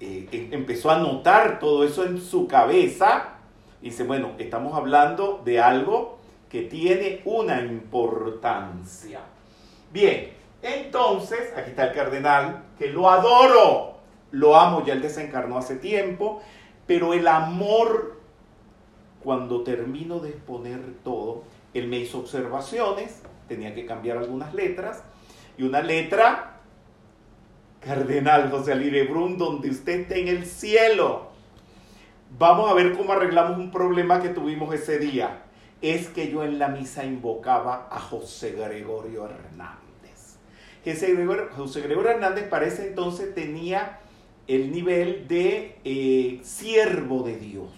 [0.00, 3.34] eh, em, empezó a notar todo eso en su cabeza
[3.80, 6.17] y dice, bueno, estamos hablando de algo
[6.50, 9.20] que tiene una importancia.
[9.92, 10.30] Bien,
[10.62, 13.98] entonces, aquí está el cardenal, que lo adoro,
[14.32, 16.42] lo amo, ya él desencarnó hace tiempo,
[16.86, 18.18] pero el amor,
[19.22, 25.04] cuando termino de exponer todo, él me hizo observaciones, tenía que cambiar algunas letras,
[25.56, 26.56] y una letra,
[27.80, 31.28] Cardenal José Alirebrun, donde usted esté en el cielo.
[32.38, 35.44] Vamos a ver cómo arreglamos un problema que tuvimos ese día
[35.80, 39.88] es que yo en la misa invocaba a José Gregorio Hernández.
[40.84, 41.12] José
[41.82, 44.00] Gregorio, Hernández para ese entonces tenía
[44.46, 47.68] el nivel de eh, siervo de Dios.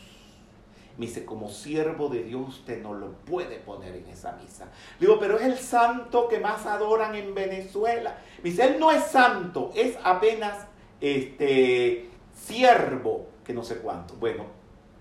[0.96, 4.68] Me dice, como siervo de Dios usted no lo puede poner en esa misa.
[5.00, 8.18] Digo, pero es el santo que más adoran en Venezuela.
[8.42, 10.66] Me dice, él no es santo, es apenas
[11.00, 14.14] este, siervo, que no sé cuánto.
[14.16, 14.44] Bueno,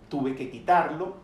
[0.10, 1.18] tuve que quitarlo,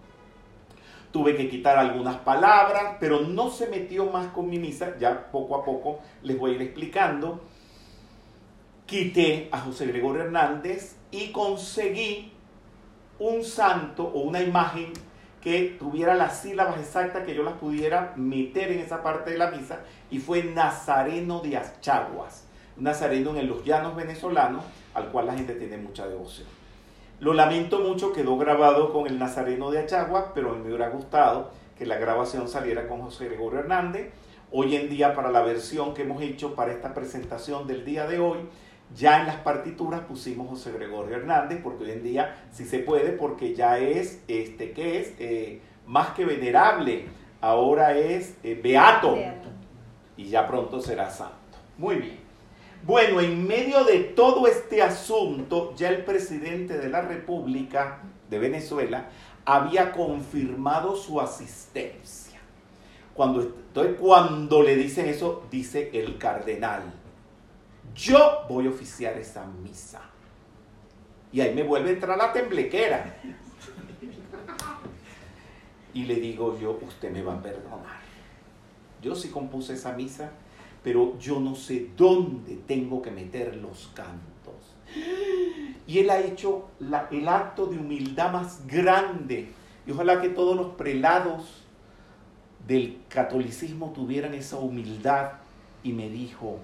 [1.15, 5.55] tuve que quitar algunas palabras, pero no se metió más con mi misa, ya poco
[5.55, 7.39] a poco les voy a ir explicando.
[8.85, 12.33] Quité a José Gregorio Hernández y conseguí
[13.17, 14.91] un santo o una imagen
[15.39, 19.51] que tuviera las sílabas exactas que yo las pudiera meter en esa parte de la
[19.51, 19.79] misa
[20.11, 25.77] y fue Nazareno de Achaguas, Nazareno en los llanos venezolanos al cual la gente tiene
[25.77, 26.54] mucha devoción.
[27.21, 31.85] Lo lamento mucho, quedó grabado con el Nazareno de Achaguas, pero me hubiera gustado que
[31.85, 34.11] la grabación saliera con José Gregorio Hernández.
[34.51, 38.19] Hoy en día, para la versión que hemos hecho para esta presentación del día de
[38.19, 38.39] hoy,
[38.93, 43.13] ya en las partituras pusimos José Gregorio Hernández, porque hoy en día sí se puede,
[43.13, 45.13] porque ya es, este, ¿qué es?
[45.17, 47.05] Eh, más que venerable,
[47.39, 49.17] ahora es eh, beato,
[50.17, 51.35] y ya pronto será santo.
[51.77, 52.24] Muy bien.
[52.85, 59.09] Bueno, en medio de todo este asunto, ya el presidente de la República de Venezuela
[59.43, 62.39] había confirmado su asistencia.
[63.15, 66.83] Cuando, entonces, cuando le dicen eso, dice el cardenal,
[67.95, 70.01] yo voy a oficiar esa misa.
[71.31, 73.17] Y ahí me vuelve a entrar la temblequera.
[75.91, 77.99] Y le digo yo, usted me va a perdonar.
[79.01, 80.31] Yo sí compuse esa misa,
[80.85, 84.53] pero yo no sé dónde tengo que meter los cantos.
[85.87, 86.67] Y él ha hecho
[87.09, 89.51] el acto de humildad más grande.
[89.87, 91.63] Y ojalá que todos los prelados
[92.67, 95.31] del catolicismo tuvieran esa humildad.
[95.81, 96.59] Y me dijo,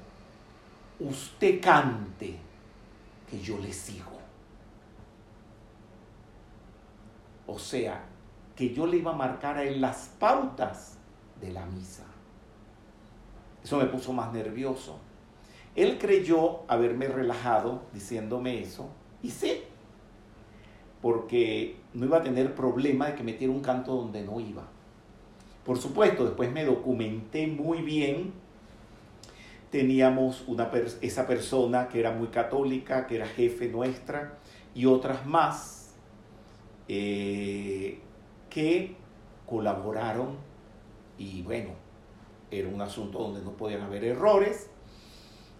[1.00, 2.38] usted cante,
[3.28, 4.20] que yo le sigo.
[7.48, 8.04] O sea,
[8.56, 11.00] que yo le iba a marcar a él las pautas
[11.42, 12.11] de la misa.
[13.64, 15.00] Eso me puso más nervioso.
[15.76, 18.90] Él creyó haberme relajado diciéndome eso,
[19.24, 19.62] y sí,
[21.02, 24.64] porque no iba a tener problema de que metiera un canto donde no iba.
[25.66, 28.34] Por supuesto, después me documenté muy bien
[29.72, 30.70] teníamos una
[31.02, 34.38] esa persona que era muy católica, que era jefe nuestra,
[34.76, 35.96] y otras más
[36.88, 38.00] eh,
[38.50, 38.96] que
[39.46, 40.36] colaboraron
[41.18, 41.70] y bueno,
[42.52, 44.70] era un asunto donde no podían haber errores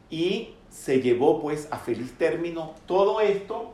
[0.10, 3.74] y se llevó pues a feliz término todo esto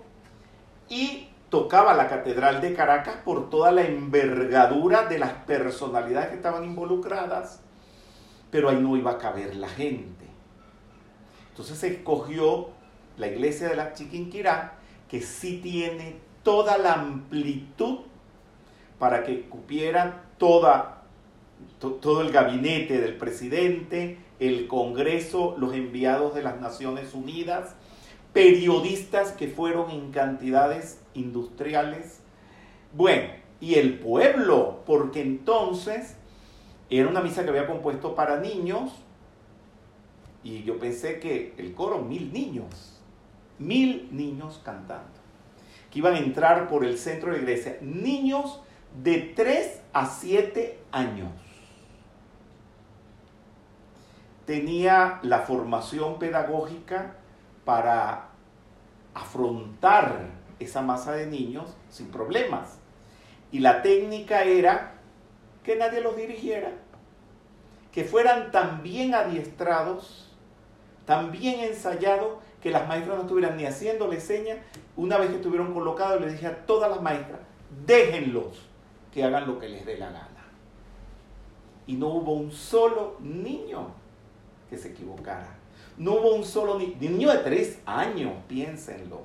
[0.88, 6.64] y tocaba la Catedral de Caracas por toda la envergadura de las personalidades que estaban
[6.64, 7.62] involucradas,
[8.52, 10.26] pero ahí no iba a caber la gente.
[11.50, 12.70] Entonces se escogió
[13.18, 14.76] la iglesia de la Chiquinquirá,
[15.10, 18.00] que sí tiene toda la amplitud
[19.00, 20.97] para que cupiera toda,
[21.80, 27.76] todo el gabinete del presidente, el Congreso, los enviados de las Naciones Unidas,
[28.34, 32.22] periodistas que fueron en cantidades industriales.
[32.94, 36.16] Bueno, y el pueblo, porque entonces
[36.90, 38.92] era una misa que había compuesto para niños,
[40.44, 43.02] y yo pensé que el coro, mil niños,
[43.60, 45.20] mil niños cantando,
[45.92, 48.62] que iban a entrar por el centro de la iglesia, niños
[49.04, 51.32] de 3 a 7 años.
[54.48, 57.16] Tenía la formación pedagógica
[57.66, 58.30] para
[59.14, 62.80] afrontar esa masa de niños sin problemas.
[63.52, 64.94] Y la técnica era
[65.64, 66.72] que nadie los dirigiera,
[67.92, 70.24] que fueran tan bien adiestrados
[71.06, 74.58] También ensayado que las maestras no estuvieran ni haciéndole señas.
[74.96, 77.40] Una vez que estuvieron colocados, le dije a todas las maestras,
[77.86, 78.66] déjenlos
[79.14, 80.46] que hagan lo que les dé la gana.
[81.86, 84.07] Y no hubo un solo niño
[84.70, 85.56] que se equivocara.
[85.98, 89.22] No hubo un solo niño de tres años, piénsenlo.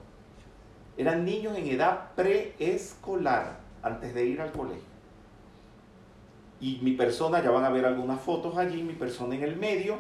[0.97, 4.93] Eran niños en edad preescolar, antes de ir al colegio.
[6.61, 9.99] Y mi persona, ya van a ver algunas fotos allí, mi persona en el medio,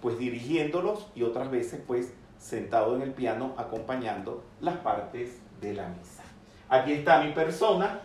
[0.00, 5.88] pues dirigiéndolos y otras veces pues sentado en el piano acompañando las partes de la
[5.88, 6.22] misa.
[6.68, 8.00] Aquí está mi persona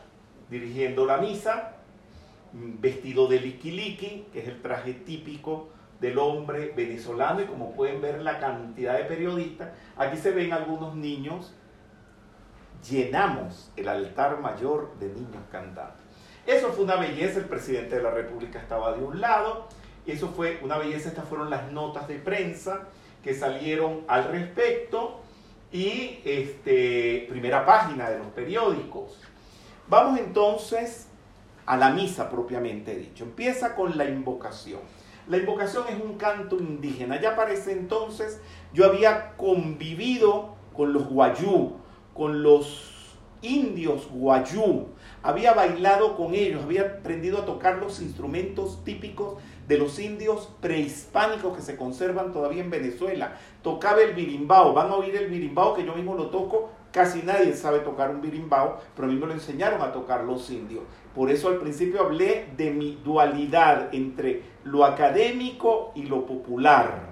[0.49, 1.75] dirigiendo la misa,
[2.54, 5.69] vestido de liquiliqui, que es el traje típico
[6.00, 10.96] del hombre venezolano y como pueden ver la cantidad de periodistas, aquí se ven algunos
[10.96, 11.54] niños,
[12.90, 15.98] llenamos el altar mayor de niños cantando.
[16.46, 19.68] Eso fue una belleza, el presidente de la República estaba de un lado,
[20.08, 22.88] eso fue una belleza, estas fueron las notas de prensa
[23.24, 25.22] que salieron al respecto
[25.72, 29.20] y este, primera página de los periódicos.
[29.88, 31.08] Vamos entonces
[31.66, 33.24] a la misa propiamente dicho.
[33.26, 34.82] Empieza con la invocación.
[35.30, 37.22] La invocación es un canto indígena.
[37.22, 38.42] Ya para ese entonces
[38.74, 41.74] yo había convivido con los guayú,
[42.15, 44.88] con los indios guayú.
[45.22, 49.38] Había bailado con ellos, había aprendido a tocar los instrumentos típicos
[49.68, 53.38] de los indios prehispánicos que se conservan todavía en Venezuela.
[53.62, 57.56] Tocaba el birimbao, van a oír el birimbao que yo mismo lo toco casi nadie
[57.56, 60.84] sabe tocar un birimbao, pero a mí me lo enseñaron a tocar los indios.
[61.15, 67.10] Por eso al principio hablé de mi dualidad entre lo académico y lo popular.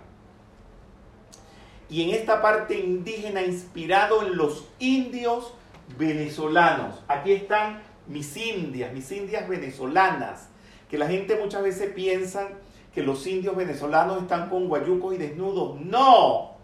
[1.90, 5.54] Y en esta parte indígena inspirado en los indios
[5.98, 7.02] venezolanos.
[7.08, 10.50] Aquí están mis indias, mis indias venezolanas,
[10.90, 12.50] que la gente muchas veces piensa
[12.94, 15.80] que los indios venezolanos están con guayucos y desnudos.
[15.82, 16.56] No,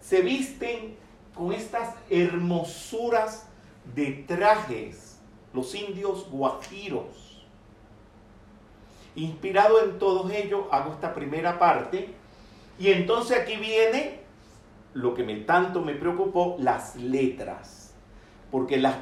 [0.00, 0.96] se visten
[1.34, 3.46] con estas hermosuras
[3.94, 5.18] de trajes,
[5.52, 7.46] los indios guajiros.
[9.16, 12.14] Inspirado en todos ellos, hago esta primera parte.
[12.78, 14.20] Y entonces aquí viene
[14.92, 17.94] lo que me, tanto me preocupó, las letras.
[18.50, 18.96] Porque las,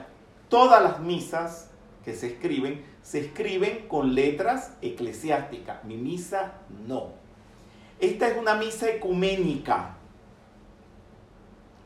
[0.48, 1.70] todas las misas
[2.04, 5.84] que se escriben, se escriben con letras eclesiásticas.
[5.84, 6.54] Mi misa
[6.86, 7.10] no.
[8.00, 9.96] Esta es una misa ecuménica.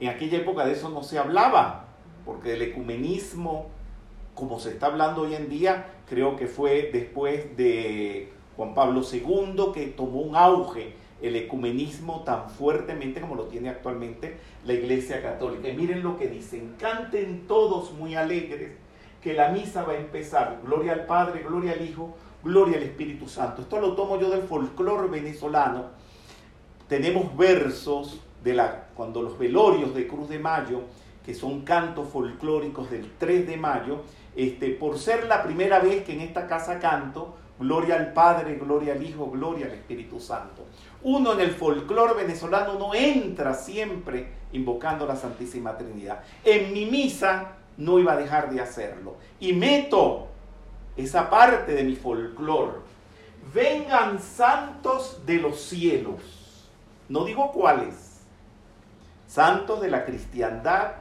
[0.00, 1.86] En aquella época de eso no se hablaba,
[2.24, 3.66] porque el ecumenismo,
[4.34, 9.72] como se está hablando hoy en día, creo que fue después de Juan Pablo II
[9.72, 15.68] que tomó un auge el ecumenismo tan fuertemente como lo tiene actualmente la Iglesia Católica.
[15.68, 18.72] Y miren lo que dicen, canten todos muy alegres
[19.22, 20.60] que la misa va a empezar.
[20.64, 23.62] Gloria al Padre, gloria al Hijo, gloria al Espíritu Santo.
[23.62, 25.86] Esto lo tomo yo del folclore venezolano.
[26.86, 28.20] Tenemos versos
[28.94, 30.82] cuando los velorios de Cruz de Mayo,
[31.24, 34.02] que son cantos folclóricos del 3 de mayo,
[34.36, 38.92] este, por ser la primera vez que en esta casa canto, gloria al Padre, gloria
[38.92, 40.64] al Hijo, gloria al Espíritu Santo.
[41.02, 46.22] Uno en el folclore venezolano no entra siempre invocando la Santísima Trinidad.
[46.44, 49.16] En mi misa no iba a dejar de hacerlo.
[49.40, 50.28] Y meto
[50.96, 52.78] esa parte de mi folclore.
[53.54, 56.68] Vengan santos de los cielos.
[57.08, 58.05] No digo cuáles.
[59.36, 60.92] Santos de la cristiandad,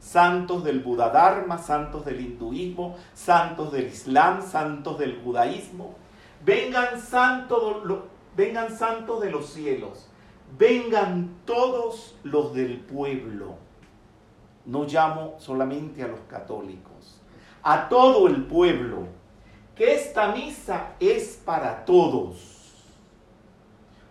[0.00, 5.94] santos del Dharma, santos del hinduismo, santos del islam, santos del judaísmo.
[6.44, 7.00] Vengan
[8.36, 10.08] vengan santos de los cielos.
[10.58, 13.54] Vengan todos los del pueblo
[14.64, 17.20] no llamo solamente a los católicos,
[17.62, 19.06] a todo el pueblo,
[19.76, 22.74] que esta misa es para todos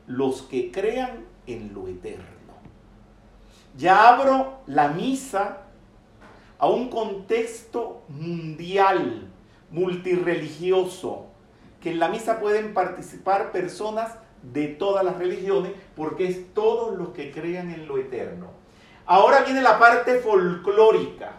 [0.08, 2.35] los que crean en lo eterno.
[3.78, 5.64] Ya abro la misa
[6.60, 9.28] a un contexto mundial,
[9.70, 11.26] multireligioso,
[11.82, 17.10] que en la misa pueden participar personas de todas las religiones, porque es todos los
[17.10, 18.48] que crean en lo eterno.
[19.06, 21.34] Ahora viene la parte folclórica.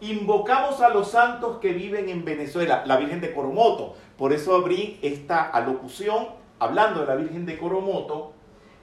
[0.00, 3.94] Invocamos a los santos que viven en Venezuela, la Virgen de Coromoto.
[4.18, 8.32] Por eso abrí esta alocución hablando de la Virgen de Coromoto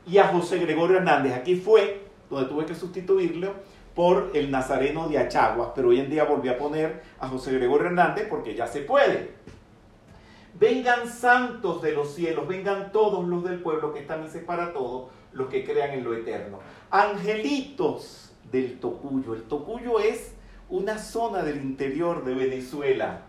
[0.07, 1.33] y a José Gregorio Hernández.
[1.33, 3.53] Aquí fue donde tuve que sustituirlo
[3.93, 7.87] por el Nazareno de Achaguas, pero hoy en día volví a poner a José Gregorio
[7.87, 9.35] Hernández porque ya se puede.
[10.57, 14.73] Vengan santos de los cielos, vengan todos los del pueblo, que esta misa es para
[14.73, 16.59] todos los que crean en lo eterno.
[16.89, 19.33] Angelitos del Tocuyo.
[19.33, 20.35] El Tocuyo es
[20.69, 23.21] una zona del interior de Venezuela.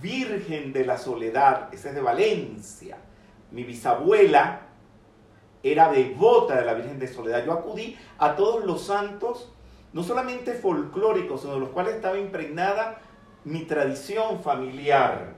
[0.00, 2.98] Virgen de la Soledad, esa es de Valencia.
[3.50, 4.69] Mi bisabuela
[5.62, 7.44] era devota de la Virgen de Soledad.
[7.44, 9.52] Yo acudí a todos los santos,
[9.92, 13.00] no solamente folclóricos, sino de los cuales estaba impregnada
[13.44, 15.34] mi tradición familiar.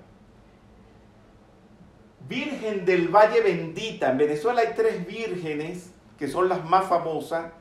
[2.28, 4.10] Virgen del Valle Bendita.
[4.10, 7.52] En Venezuela hay tres vírgenes que son las más famosas.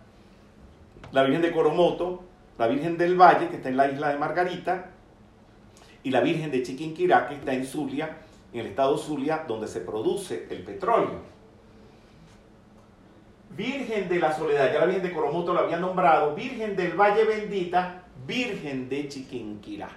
[1.11, 2.23] La Virgen de Coromoto,
[2.57, 4.91] la Virgen del Valle, que está en la isla de Margarita,
[6.03, 8.19] y la Virgen de Chiquinquirá, que está en Zulia,
[8.53, 11.19] en el estado Zulia, donde se produce el petróleo.
[13.55, 17.25] Virgen de la Soledad, ya la Virgen de Coromoto la había nombrado, Virgen del Valle
[17.25, 19.89] Bendita, Virgen de Chiquinquirá.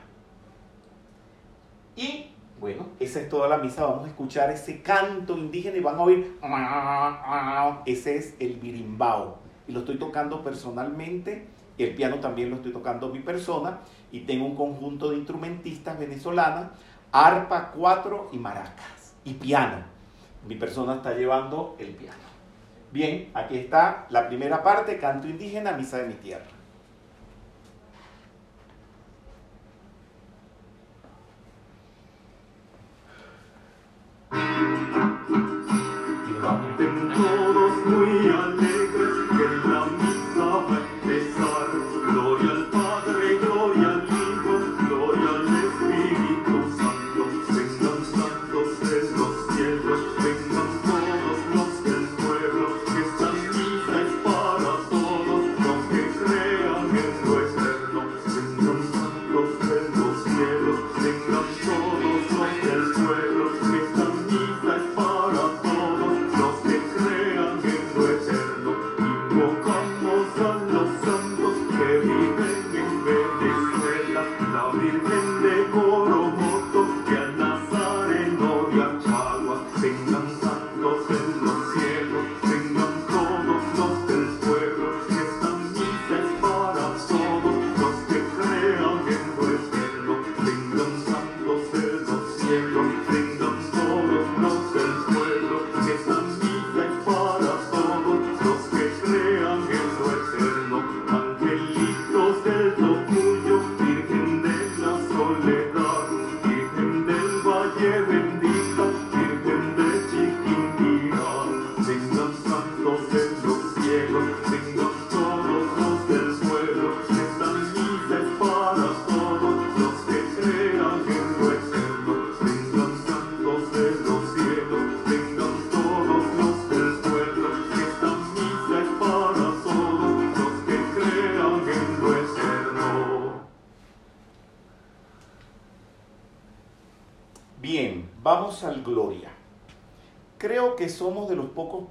[1.97, 2.27] Y
[2.59, 3.85] bueno, esa es toda la misa.
[3.85, 6.39] Vamos a escuchar ese canto indígena y van a oír.
[7.87, 9.39] Ese es el birimbao.
[9.69, 11.47] Y lo estoy tocando personalmente.
[11.79, 13.81] El piano también lo estoy tocando mi persona.
[14.11, 16.71] Y tengo un conjunto de instrumentistas venezolanas,
[17.13, 19.15] arpa, cuatro y maracas.
[19.25, 19.85] Y piano.
[20.49, 22.24] Mi persona está llevando el piano.
[22.95, 26.45] Bien, aquí está la primera parte, canto indígena, misa de mi tierra.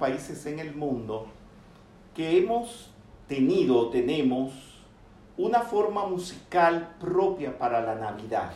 [0.04, 1.28] Países en el mundo
[2.14, 2.90] que hemos
[3.26, 4.52] tenido tenemos
[5.38, 8.52] una forma musical propia para la Navidad,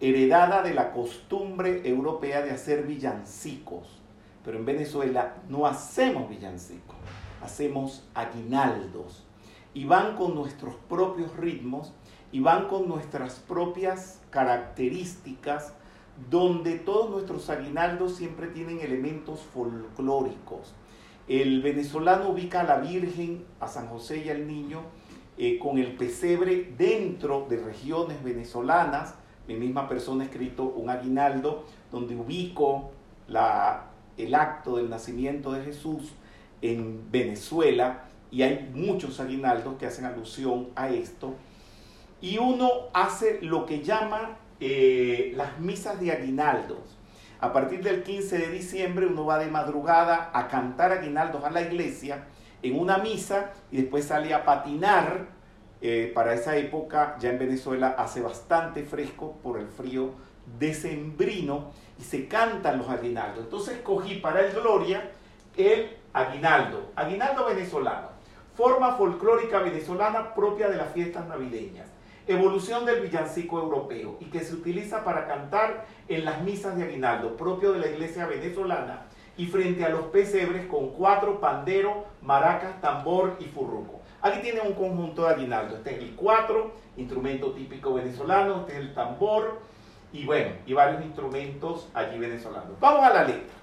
[0.00, 4.00] heredada de la costumbre europea de hacer villancicos.
[4.44, 6.96] Pero en Venezuela no hacemos villancicos,
[7.40, 9.24] hacemos aguinaldos.
[9.72, 11.92] Y van con nuestros propios ritmos
[12.32, 15.74] y van con nuestras propias características,
[16.30, 20.74] donde todos nuestros aguinaldos siempre tienen elementos folclóricos.
[21.28, 24.82] El venezolano ubica a la Virgen, a San José y al Niño
[25.38, 29.14] eh, con el pesebre dentro de regiones venezolanas.
[29.48, 32.90] Mi misma persona ha escrito un aguinaldo donde ubico
[33.28, 36.12] la, el acto del nacimiento de Jesús
[36.60, 41.34] en Venezuela y hay muchos aguinaldos que hacen alusión a esto.
[42.20, 46.96] Y uno hace lo que llama eh, las misas de aguinaldos.
[47.40, 51.62] A partir del 15 de diciembre uno va de madrugada a cantar aguinaldos a la
[51.62, 52.26] iglesia
[52.62, 55.42] en una misa y después sale a patinar.
[55.84, 60.10] Eh, para esa época ya en Venezuela hace bastante fresco por el frío
[60.60, 63.46] decembrino y se cantan los aguinaldos.
[63.46, 65.10] Entonces cogí para el Gloria
[65.56, 68.10] el aguinaldo, aguinaldo venezolano,
[68.54, 71.91] forma folclórica venezolana propia de las fiestas navideñas
[72.26, 77.36] evolución del villancico europeo y que se utiliza para cantar en las misas de aguinaldo,
[77.36, 79.06] propio de la iglesia venezolana,
[79.36, 84.00] y frente a los pesebres con cuatro, pandero, maracas, tambor y furruco.
[84.20, 85.76] Aquí tiene un conjunto de aguinaldo.
[85.76, 89.60] Este es el cuatro, instrumento típico venezolano, este es el tambor,
[90.12, 92.78] y bueno, y varios instrumentos allí venezolanos.
[92.78, 93.54] Vamos a la letra.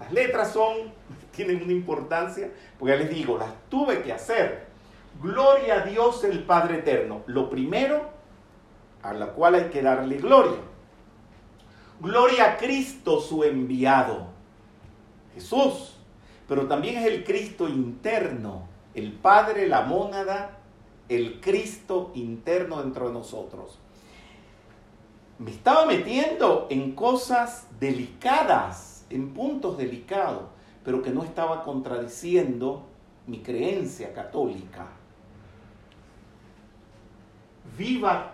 [0.00, 0.92] Las letras son,
[1.36, 4.63] tienen una importancia, porque ya les digo, las tuve que hacer
[5.22, 7.22] Gloria a Dios el Padre Eterno.
[7.26, 8.10] Lo primero
[9.02, 10.58] a la cual hay que darle gloria.
[12.00, 14.28] Gloria a Cristo su enviado.
[15.34, 15.96] Jesús.
[16.48, 18.68] Pero también es el Cristo interno.
[18.94, 20.58] El Padre, la mónada,
[21.08, 23.78] el Cristo interno dentro de nosotros.
[25.38, 30.44] Me estaba metiendo en cosas delicadas, en puntos delicados,
[30.84, 32.86] pero que no estaba contradiciendo
[33.26, 34.86] mi creencia católica
[37.76, 38.32] viva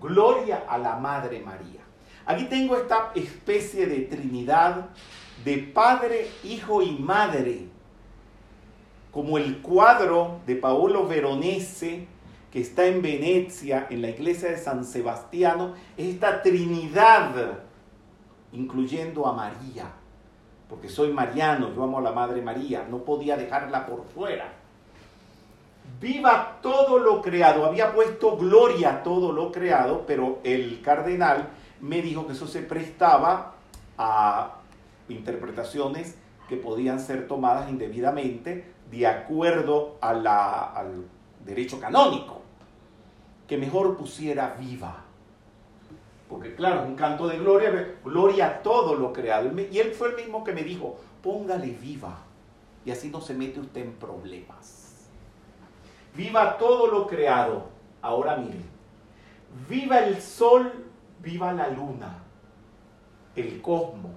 [0.00, 1.80] gloria a la Madre María.
[2.24, 4.88] Aquí tengo esta especie de Trinidad
[5.44, 7.68] de Padre, Hijo y Madre,
[9.12, 12.08] como el cuadro de Paolo Veronese
[12.50, 17.58] que está en Venecia, en la iglesia de San Sebastiano, esta Trinidad,
[18.52, 19.92] incluyendo a María,
[20.68, 24.65] porque soy mariano, yo amo a la Madre María, no podía dejarla por fuera
[26.00, 27.64] viva todo lo creado.
[27.64, 31.48] Había puesto gloria a todo lo creado, pero el cardenal
[31.80, 33.54] me dijo que eso se prestaba
[33.98, 34.56] a
[35.08, 36.16] interpretaciones
[36.48, 41.04] que podían ser tomadas indebidamente de acuerdo al
[41.44, 42.42] derecho canónico,
[43.48, 45.02] que mejor pusiera viva.
[46.28, 49.50] Porque claro, un canto de gloria, gloria a todo lo creado.
[49.70, 52.18] Y él fue el mismo que me dijo, póngale viva.
[52.84, 54.75] Y así no se mete usted en problemas.
[56.16, 57.68] Viva todo lo creado.
[58.00, 58.64] Ahora miren.
[59.68, 60.86] Viva el sol,
[61.20, 62.18] viva la luna,
[63.34, 64.14] el cosmos.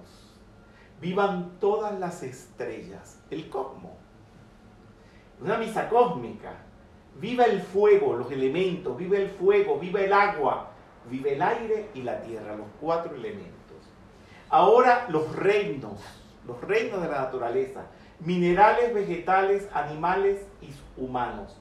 [1.00, 3.92] Vivan todas las estrellas, el cosmos.
[5.40, 6.52] Una misa cósmica.
[7.18, 10.70] Viva el fuego, los elementos, viva el fuego, viva el agua,
[11.10, 13.50] viva el aire y la tierra, los cuatro elementos.
[14.48, 16.00] Ahora los reinos,
[16.46, 17.82] los reinos de la naturaleza,
[18.20, 20.70] minerales, vegetales, animales y
[21.00, 21.59] humanos.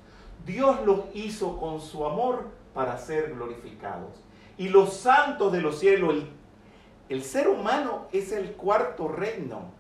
[0.50, 4.24] Dios los hizo con su amor para ser glorificados.
[4.58, 6.24] Y los santos de los cielos,
[7.08, 9.72] el, ser humano es el cuarto reino.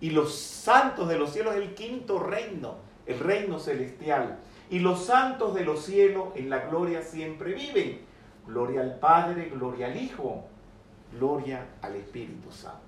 [0.00, 4.38] Y los santos de los cielos es el quinto reino, el reino celestial.
[4.70, 8.02] Y los santos de los cielos en la gloria siempre viven.
[8.46, 10.44] Gloria al Padre, gloria al Hijo,
[11.12, 12.78] gloria al Espíritu Santo.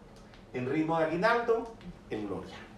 [0.55, 1.75] En ritmo de aguinaldo,
[2.11, 2.70] en gloria.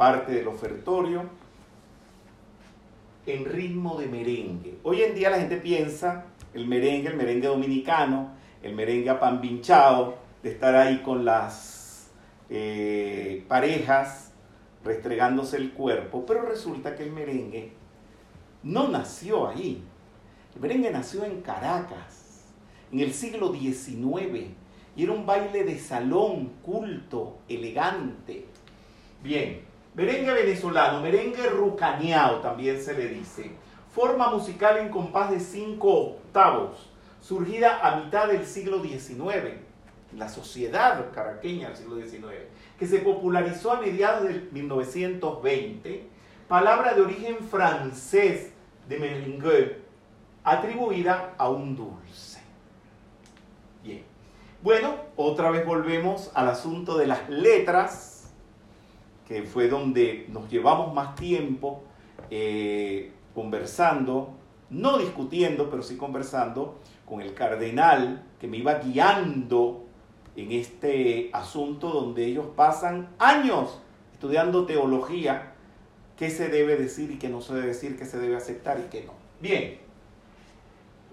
[0.00, 1.28] Parte del ofertorio
[3.26, 4.78] en ritmo de merengue.
[4.82, 6.24] Hoy en día la gente piensa
[6.54, 8.30] el merengue, el merengue dominicano,
[8.62, 12.10] el merengue apambinchado, de estar ahí con las
[12.48, 14.32] eh, parejas
[14.82, 17.74] restregándose el cuerpo, pero resulta que el merengue
[18.62, 19.84] no nació ahí.
[20.54, 22.46] El merengue nació en Caracas,
[22.90, 24.46] en el siglo XIX,
[24.96, 28.46] y era un baile de salón, culto, elegante.
[29.22, 33.50] Bien, merengue venezolano, merengue rucaneado también se le dice.
[33.94, 39.58] Forma musical en compás de cinco octavos, surgida a mitad del siglo XIX,
[40.16, 42.26] la sociedad caraqueña del siglo XIX,
[42.78, 46.06] que se popularizó a mediados del 1920,
[46.48, 48.52] palabra de origen francés
[48.88, 49.80] de merengue,
[50.44, 52.40] atribuida a un dulce.
[53.82, 54.04] Bien.
[54.62, 58.09] Bueno, otra vez volvemos al asunto de las letras,
[59.30, 61.84] que fue donde nos llevamos más tiempo
[62.30, 64.30] eh, conversando,
[64.70, 69.84] no discutiendo, pero sí conversando con el cardenal que me iba guiando
[70.34, 73.78] en este asunto donde ellos pasan años
[74.12, 75.52] estudiando teología,
[76.16, 78.90] qué se debe decir y qué no se debe decir, qué se debe aceptar y
[78.90, 79.12] qué no.
[79.40, 79.78] Bien,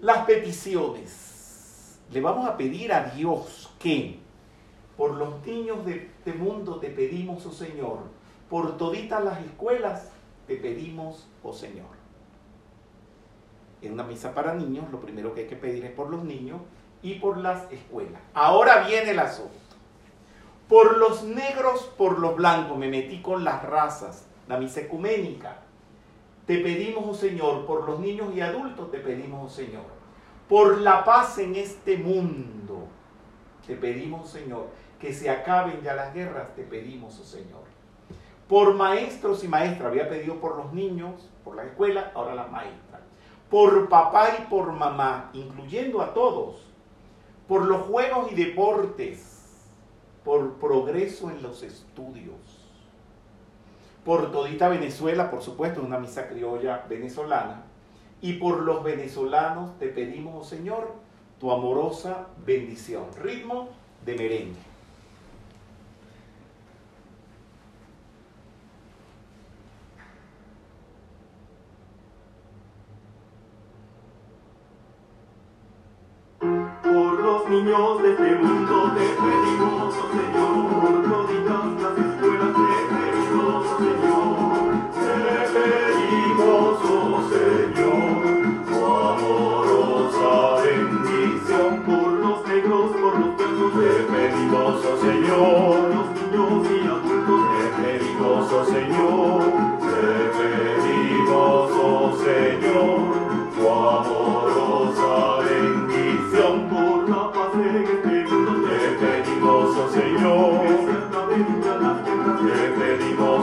[0.00, 2.00] las peticiones.
[2.10, 4.18] Le vamos a pedir a Dios que
[4.98, 7.98] por los niños de este mundo te pedimos, oh Señor,
[8.50, 10.10] por toditas las escuelas
[10.48, 11.86] te pedimos, oh Señor.
[13.80, 16.60] En una misa para niños, lo primero que hay que pedir es por los niños
[17.00, 18.20] y por las escuelas.
[18.34, 19.52] Ahora viene el asunto.
[20.68, 25.58] Por los negros, por los blancos, me metí con las razas, la misa ecuménica.
[26.44, 29.84] Te pedimos, oh Señor, por los niños y adultos, te pedimos, oh Señor.
[30.48, 32.88] Por la paz en este mundo,
[33.64, 34.87] te pedimos, oh Señor.
[35.00, 37.62] Que se acaben ya las guerras, te pedimos, oh Señor.
[38.48, 43.02] Por maestros y maestras, había pedido por los niños, por la escuela, ahora las maestras.
[43.50, 46.66] Por papá y por mamá, incluyendo a todos.
[47.46, 49.34] Por los juegos y deportes.
[50.24, 52.58] Por progreso en los estudios
[54.08, 57.64] por todita Venezuela, por supuesto, una misa criolla venezolana,
[58.22, 60.94] y por los venezolanos te pedimos, oh Señor,
[61.38, 63.04] tu amorosa bendición.
[63.22, 63.68] Ritmo
[64.06, 64.56] de merengue.
[76.40, 80.47] Por los niños de este mundo te pedimos, oh Señor,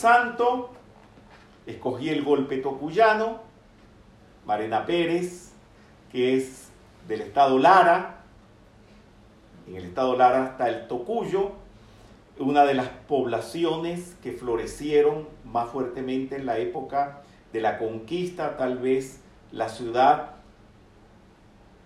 [0.00, 0.70] santo,
[1.66, 3.40] escogí el golpe tocuyano,
[4.46, 5.52] Marena Pérez,
[6.10, 6.70] que es
[7.06, 8.22] del estado Lara,
[9.68, 11.52] en el estado Lara está el Tocuyo,
[12.38, 17.20] una de las poblaciones que florecieron más fuertemente en la época
[17.52, 19.20] de la conquista, tal vez
[19.52, 20.36] la ciudad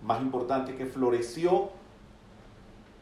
[0.01, 1.71] más importante que floreció,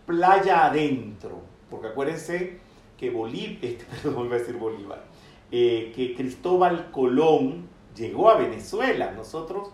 [0.08, 2.63] playa adentro, porque acuérdense
[2.98, 5.04] que Bolívar, este, perdón, voy a decir Bolívar,
[5.52, 9.12] eh, que Cristóbal Colón llegó a Venezuela.
[9.12, 9.70] Nosotros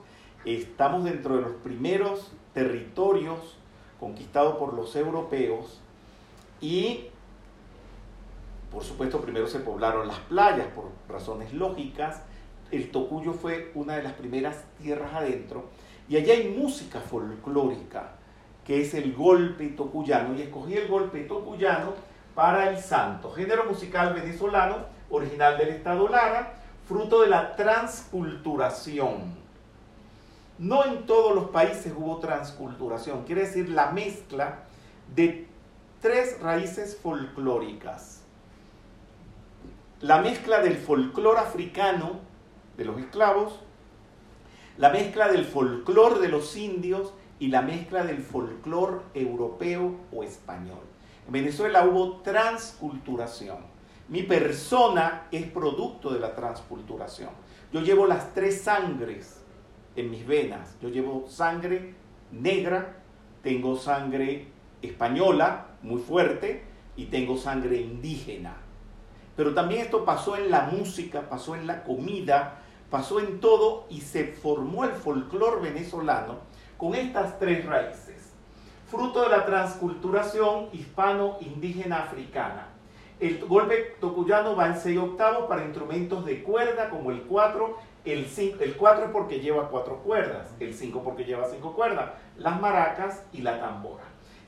[0.46, 3.58] estamos dentro de los primeros territorios
[4.00, 5.82] conquistados por los europeos
[6.62, 7.06] Y,
[8.72, 12.22] por supuesto, primero se poblaron las playas por razones lógicas.
[12.72, 15.70] El Tocuyo fue una de las primeras tierras adentro.
[16.10, 18.16] Y allá hay música folclórica,
[18.66, 20.38] que es el golpe tocuyano.
[20.38, 21.94] Y escogí el golpe tocuyano
[22.40, 24.78] para el santo, género musical venezolano,
[25.10, 26.54] original del estado Lara,
[26.88, 29.36] fruto de la transculturación.
[30.58, 34.60] No en todos los países hubo transculturación, quiere decir la mezcla
[35.14, 35.50] de
[36.00, 38.22] tres raíces folclóricas.
[40.00, 42.22] La mezcla del folclor africano
[42.78, 43.60] de los esclavos,
[44.78, 50.89] la mezcla del folclor de los indios y la mezcla del folclor europeo o español.
[51.30, 53.58] En Venezuela hubo transculturación.
[54.08, 57.30] Mi persona es producto de la transculturación.
[57.72, 59.40] Yo llevo las tres sangres
[59.96, 60.76] en mis venas.
[60.82, 61.94] Yo llevo sangre
[62.32, 63.04] negra,
[63.44, 64.48] tengo sangre
[64.82, 66.64] española muy fuerte
[66.96, 68.58] y tengo sangre indígena.
[69.36, 74.02] Pero también esto pasó en la música, pasó en la comida, pasó en todo y
[74.02, 76.40] se formó el folclore venezolano
[76.76, 78.09] con estas tres raíces.
[78.90, 82.70] Fruto de la transculturación hispano-indígena africana.
[83.20, 88.26] El golpe tocuyano va en 6 octavos para instrumentos de cuerda como el 4, el
[88.26, 92.60] 5, el 4 es porque lleva 4 cuerdas, el 5 porque lleva 5 cuerdas, las
[92.60, 94.06] maracas y la tambora.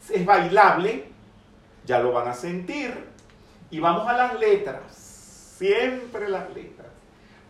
[0.10, 1.06] Es bailable,
[1.86, 3.10] ya lo van a sentir,
[3.70, 4.92] y vamos a las letras,
[5.58, 6.88] siempre las letras.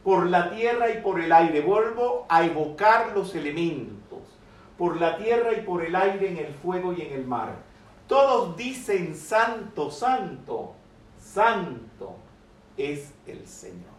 [0.04, 4.01] Por la tierra y por el aire, vuelvo a evocar los elementos,
[4.82, 7.54] por la tierra y por el aire en el fuego y en el mar.
[8.08, 10.74] Todos dicen santo, santo,
[11.20, 12.16] santo
[12.76, 13.94] es el Señor.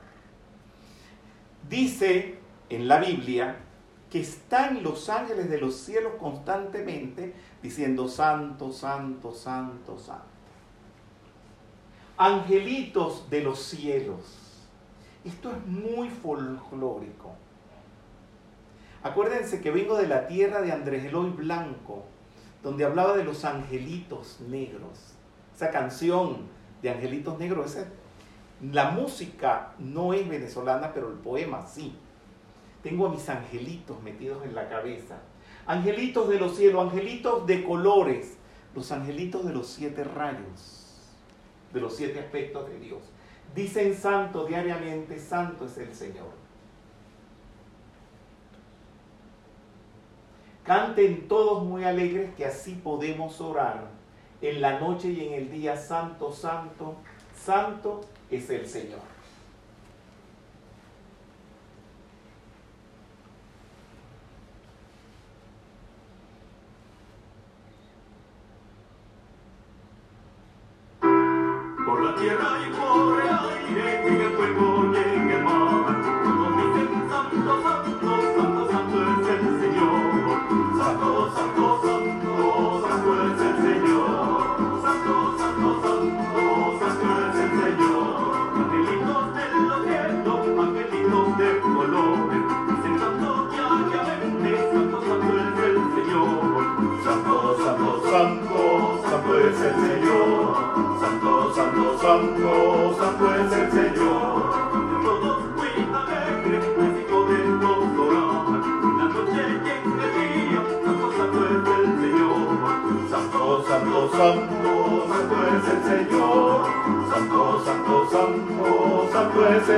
[1.68, 3.58] Dice en la Biblia
[4.10, 10.24] que están los ángeles de los cielos constantemente diciendo santo, santo, santo, santo.
[12.16, 14.66] Angelitos de los cielos.
[15.24, 17.36] Esto es muy folclórico.
[19.02, 22.04] Acuérdense que vengo de la tierra de Andrés Eloy Blanco,
[22.62, 25.14] donde hablaba de los angelitos negros.
[25.54, 26.46] Esa canción
[26.80, 27.88] de Angelitos Negros, esa,
[28.60, 31.96] la música no es venezolana, pero el poema sí.
[32.82, 35.18] Tengo a mis angelitos metidos en la cabeza.
[35.66, 38.36] Angelitos de los cielos, angelitos de colores,
[38.74, 41.10] los angelitos de los siete rayos,
[41.72, 43.02] de los siete aspectos de Dios.
[43.54, 46.41] Dicen santo diariamente, santo es el Señor.
[50.64, 53.90] Canten todos muy alegres que así podemos orar
[54.40, 56.94] en la noche y en el día, santo, santo,
[57.36, 59.00] santo es el Señor.
[71.00, 72.81] Por la tierra y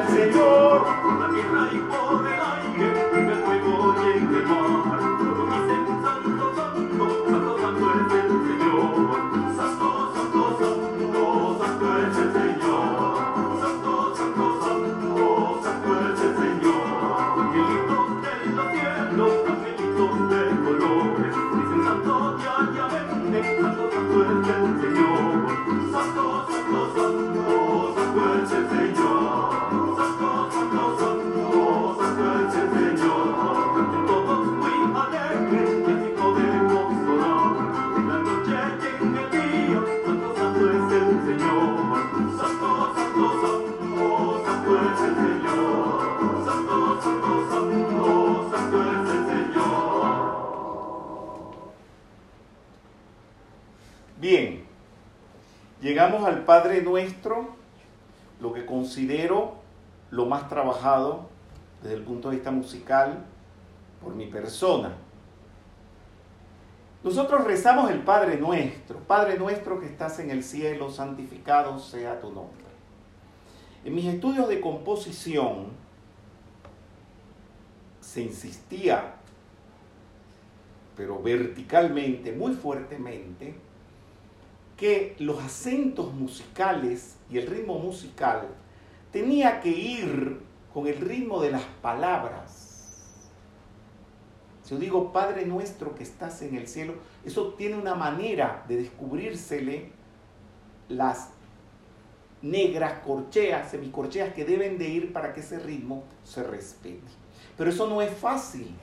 [0.08, 0.43] santo
[61.82, 63.24] desde el punto de vista musical
[64.02, 64.94] por mi persona.
[67.02, 72.32] Nosotros rezamos el Padre nuestro, Padre nuestro que estás en el cielo, santificado sea tu
[72.32, 72.64] nombre.
[73.84, 75.66] En mis estudios de composición
[78.00, 79.16] se insistía,
[80.96, 83.54] pero verticalmente, muy fuertemente,
[84.76, 88.48] que los acentos musicales y el ritmo musical
[89.12, 90.40] tenía que ir
[90.74, 93.22] con el ritmo de las palabras.
[94.64, 96.94] Si yo digo Padre nuestro que estás en el cielo,
[97.24, 99.92] eso tiene una manera de descubrírsele
[100.88, 101.30] las
[102.42, 107.00] negras corcheas, semicorcheas que deben de ir para que ese ritmo se respete.
[107.56, 108.74] Pero eso no es fácil.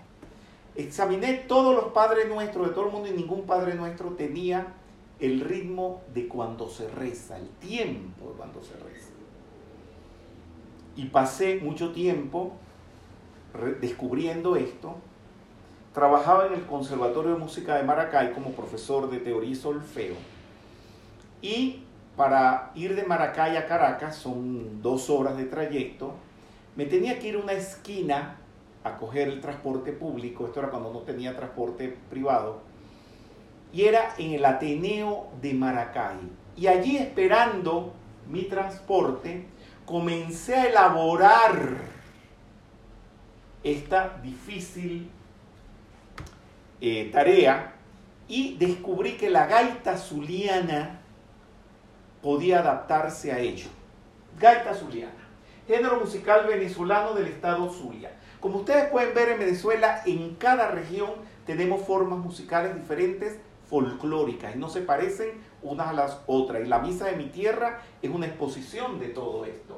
[0.75, 4.73] Examiné todos los Padres Nuestros de todo el mundo y ningún Padre Nuestro tenía
[5.19, 9.10] el ritmo de cuando se reza, el tiempo de cuando se reza.
[10.95, 12.53] Y pasé mucho tiempo
[13.79, 14.95] descubriendo esto.
[15.93, 20.15] Trabajaba en el Conservatorio de Música de Maracay como profesor de teoría y solfeo.
[21.41, 21.83] Y
[22.15, 26.13] para ir de Maracay a Caracas, son dos horas de trayecto,
[26.75, 28.37] me tenía que ir a una esquina
[28.83, 32.59] a coger el transporte público, esto era cuando no tenía transporte privado,
[33.73, 36.17] y era en el Ateneo de Maracay.
[36.57, 37.93] Y allí esperando
[38.29, 39.47] mi transporte,
[39.91, 41.51] comencé a elaborar
[43.61, 45.11] esta difícil
[46.79, 47.73] eh, tarea
[48.29, 51.01] y descubrí que la gaita zuliana
[52.21, 53.67] podía adaptarse a ello.
[54.39, 55.27] Gaita zuliana,
[55.67, 58.13] género musical venezolano del estado Zulia.
[58.39, 61.09] Como ustedes pueden ver en Venezuela, en cada región
[61.45, 63.39] tenemos formas musicales diferentes
[63.71, 65.29] folclóricas y no se parecen
[65.61, 66.61] unas a las otras.
[66.63, 69.70] Y la Misa de mi Tierra es una exposición de todo esto.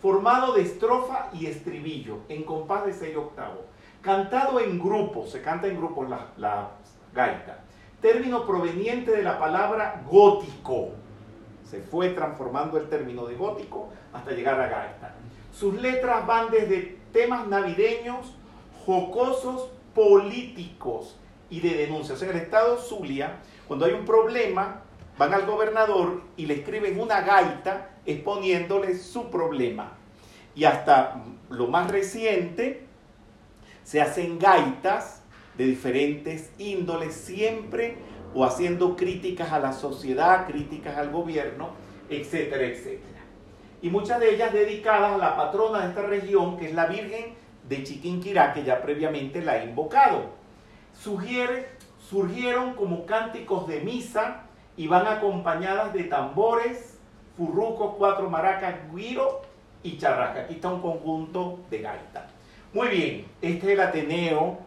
[0.00, 3.60] Formado de estrofa y estribillo en compás de 6 octavos.
[4.02, 6.70] Cantado en grupo, se canta en grupo la, la
[7.14, 7.60] gaita.
[8.00, 10.90] Término proveniente de la palabra gótico.
[11.64, 15.14] Se fue transformando el término de gótico hasta llegar a gaita.
[15.52, 18.34] Sus letras van desde temas navideños,
[18.84, 21.18] jocosos, políticos
[21.48, 22.20] y de denuncias.
[22.22, 24.82] En el estado Zulia, cuando hay un problema,
[25.18, 29.92] van al gobernador y le escriben una gaita exponiéndole su problema.
[30.54, 32.86] Y hasta lo más reciente,
[33.84, 35.22] se hacen gaitas
[35.56, 37.96] de diferentes índoles, siempre
[38.34, 41.70] o haciendo críticas a la sociedad, críticas al gobierno,
[42.08, 43.16] etcétera, etcétera
[43.82, 47.34] y muchas de ellas dedicadas a la patrona de esta región, que es la Virgen
[47.68, 50.30] de Chiquinquirá, que ya previamente la he invocado.
[50.98, 54.45] Surgieron como cánticos de misa
[54.76, 56.98] y van acompañadas de tambores,
[57.36, 59.42] furrucos, cuatro maracas, guiro
[59.82, 60.40] y charrasca.
[60.42, 62.26] Aquí está un conjunto de gaita.
[62.72, 64.58] Muy bien, este es el Ateneo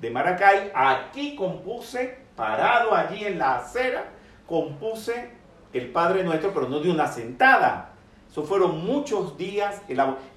[0.00, 0.70] de Maracay.
[0.74, 4.04] Aquí compuse, parado allí en la acera,
[4.46, 5.30] compuse
[5.72, 7.90] el Padre Nuestro, pero no de una sentada,
[8.30, 9.82] eso fueron muchos días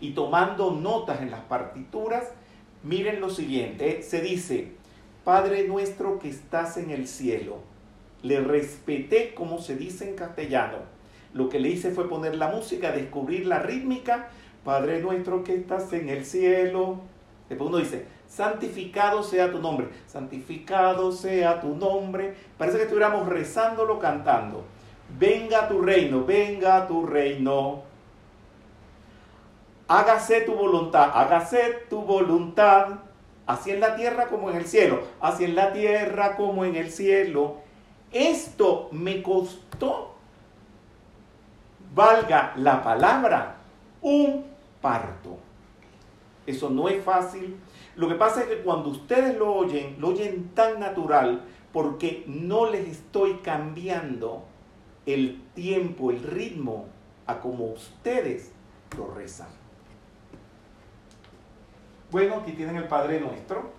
[0.02, 2.32] y tomando notas en las partituras.
[2.82, 4.72] Miren lo siguiente, se dice,
[5.24, 7.60] Padre nuestro que estás en el cielo.
[8.24, 10.78] Le respeté como se dice en castellano.
[11.34, 14.30] Lo que le hice fue poner la música, descubrir la rítmica.
[14.66, 17.02] Padre nuestro que estás en el cielo.
[17.50, 19.90] Después uno dice, santificado sea tu nombre.
[20.08, 22.34] Santificado sea tu nombre.
[22.58, 24.64] Parece que estuviéramos rezándolo cantando
[25.18, 27.84] venga tu reino, venga tu reino.
[29.88, 32.88] Hágase tu voluntad, hágase tu voluntad,
[33.46, 36.90] así en la tierra como en el cielo, así en la tierra como en el
[36.90, 37.58] cielo.
[38.14, 40.14] Esto me costó,
[41.96, 43.58] valga la palabra,
[44.02, 44.46] un
[44.80, 45.40] parto.
[46.46, 47.58] Eso no es fácil.
[47.96, 51.42] Lo que pasa es que cuando ustedes lo oyen, lo oyen tan natural
[51.72, 54.44] porque no les estoy cambiando
[55.08, 56.86] el tiempo, el ritmo
[57.26, 58.52] a como ustedes
[58.96, 59.50] lo rezan.
[62.12, 63.72] Bueno, aquí tienen el Padre Nuestro.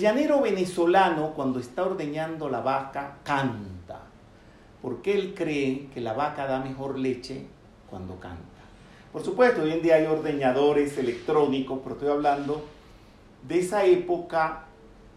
[0.00, 4.00] El llanero venezolano cuando está ordeñando la vaca canta,
[4.80, 7.44] porque él cree que la vaca da mejor leche
[7.90, 8.40] cuando canta.
[9.12, 12.64] Por supuesto, hoy en día hay ordeñadores electrónicos, pero estoy hablando
[13.46, 14.64] de esa época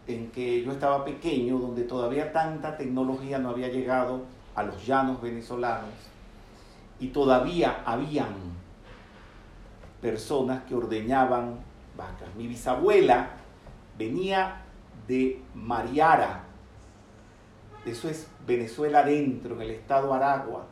[0.06, 4.24] en que yo estaba pequeño, donde todavía tanta tecnología no había llegado
[4.54, 5.94] a los llanos venezolanos
[7.00, 8.34] y todavía habían
[10.02, 11.60] personas que ordeñaban
[11.96, 12.28] vacas.
[12.36, 13.30] Mi bisabuela
[13.96, 14.60] venía
[15.06, 16.44] de Mariara,
[17.84, 20.66] eso es Venezuela adentro, en el estado Aragua,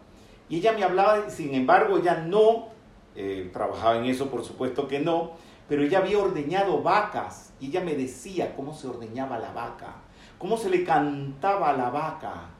[0.48, 2.68] y ella me hablaba, sin embargo, ella no
[3.14, 5.32] eh, trabajaba en eso, por supuesto que no,
[5.68, 9.94] pero ella había ordeñado vacas y ella me decía cómo se ordeñaba la vaca,
[10.38, 12.50] cómo se le cantaba a la vaca.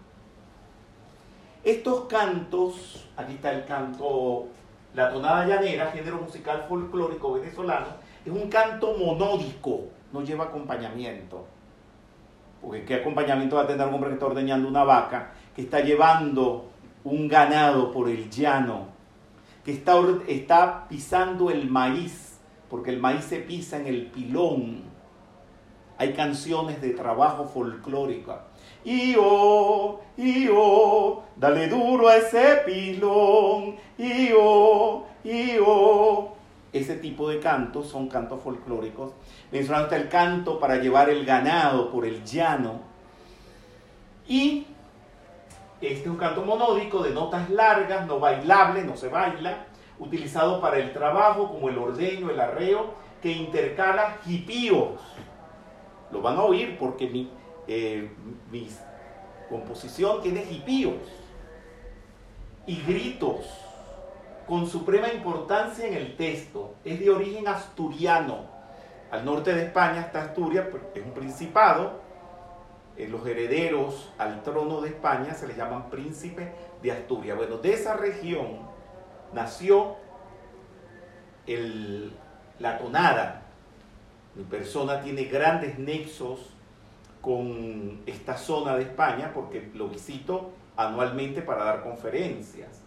[1.64, 4.46] Estos cantos, aquí está el canto,
[4.94, 7.86] la tonada llanera, género musical folclórico venezolano,
[8.24, 11.46] es un canto monódico, no lleva acompañamiento.
[12.62, 15.80] Porque qué acompañamiento va a tener un hombre que está ordeñando una vaca, que está
[15.80, 16.70] llevando
[17.04, 18.86] un ganado por el llano,
[19.64, 22.38] que está, está pisando el maíz,
[22.70, 24.82] porque el maíz se pisa en el pilón.
[25.98, 28.38] Hay canciones de trabajo folclórico.
[28.84, 33.76] Y oh, y oh, dale duro a ese pilón.
[33.98, 35.06] Y oh,
[35.66, 36.32] oh.
[36.72, 39.12] Ese tipo de cantos son cantos folclóricos.
[39.50, 42.80] Mencionando el canto para llevar el ganado por el llano.
[44.26, 44.66] Y
[45.80, 49.66] este es un canto monódico de notas largas, no bailable, no se baila,
[49.98, 55.00] utilizado para el trabajo como el ordeño, el arreo, que intercala hipíos.
[56.10, 57.30] Lo van a oír porque mi,
[57.66, 58.10] eh,
[58.50, 58.68] mi
[59.50, 60.94] composición tiene hipíos
[62.66, 63.44] y gritos
[64.53, 66.74] con suprema importancia en el texto.
[66.84, 68.44] Es de origen asturiano.
[69.11, 72.03] Al norte de España está Asturias, es un principado,
[72.98, 76.50] eh, los herederos al trono de España se les llaman príncipes
[76.82, 77.38] de Asturias.
[77.38, 78.59] Bueno, de esa región
[79.32, 79.96] nació
[81.46, 82.12] el,
[82.59, 83.44] la tonada.
[84.34, 86.50] Mi persona tiene grandes nexos
[87.22, 92.82] con esta zona de España porque lo visito anualmente para dar conferencias.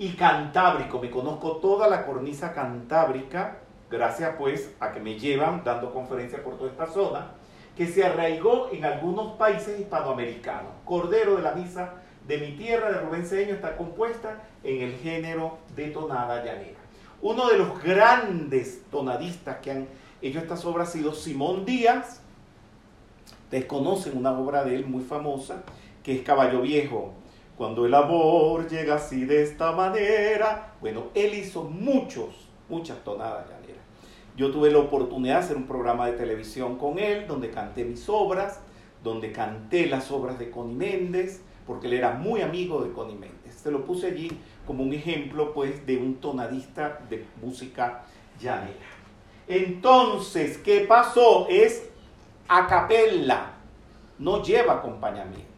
[0.00, 3.58] Y cantábrico, me conozco toda la cornisa cantábrica
[3.90, 7.32] gracias pues a que me llevan dando conferencias por toda esta zona
[7.76, 10.72] que se arraigó en algunos países hispanoamericanos.
[10.86, 11.96] Cordero de la Misa
[12.26, 16.78] de mi tierra de Rubén está compuesta en el género de tonada llanera.
[17.20, 19.88] Uno de los grandes tonadistas que han
[20.22, 22.22] hecho estas obras ha sido Simón Díaz.
[23.50, 25.62] Desconocen una obra de él muy famosa,
[26.02, 27.19] que es Caballo Viejo.
[27.60, 30.72] Cuando el amor llega así de esta manera.
[30.80, 33.84] Bueno, él hizo muchos, muchas tonadas llaneras.
[34.34, 38.08] Yo tuve la oportunidad de hacer un programa de televisión con él, donde canté mis
[38.08, 38.60] obras,
[39.04, 43.56] donde canté las obras de Connie Méndez, porque él era muy amigo de Connie Méndez.
[43.62, 44.30] Se lo puse allí
[44.66, 48.04] como un ejemplo, pues, de un tonadista de música
[48.40, 48.72] llanera.
[49.46, 51.46] Entonces, ¿qué pasó?
[51.50, 51.90] Es
[52.48, 53.50] a capella,
[54.18, 55.49] no lleva acompañamiento.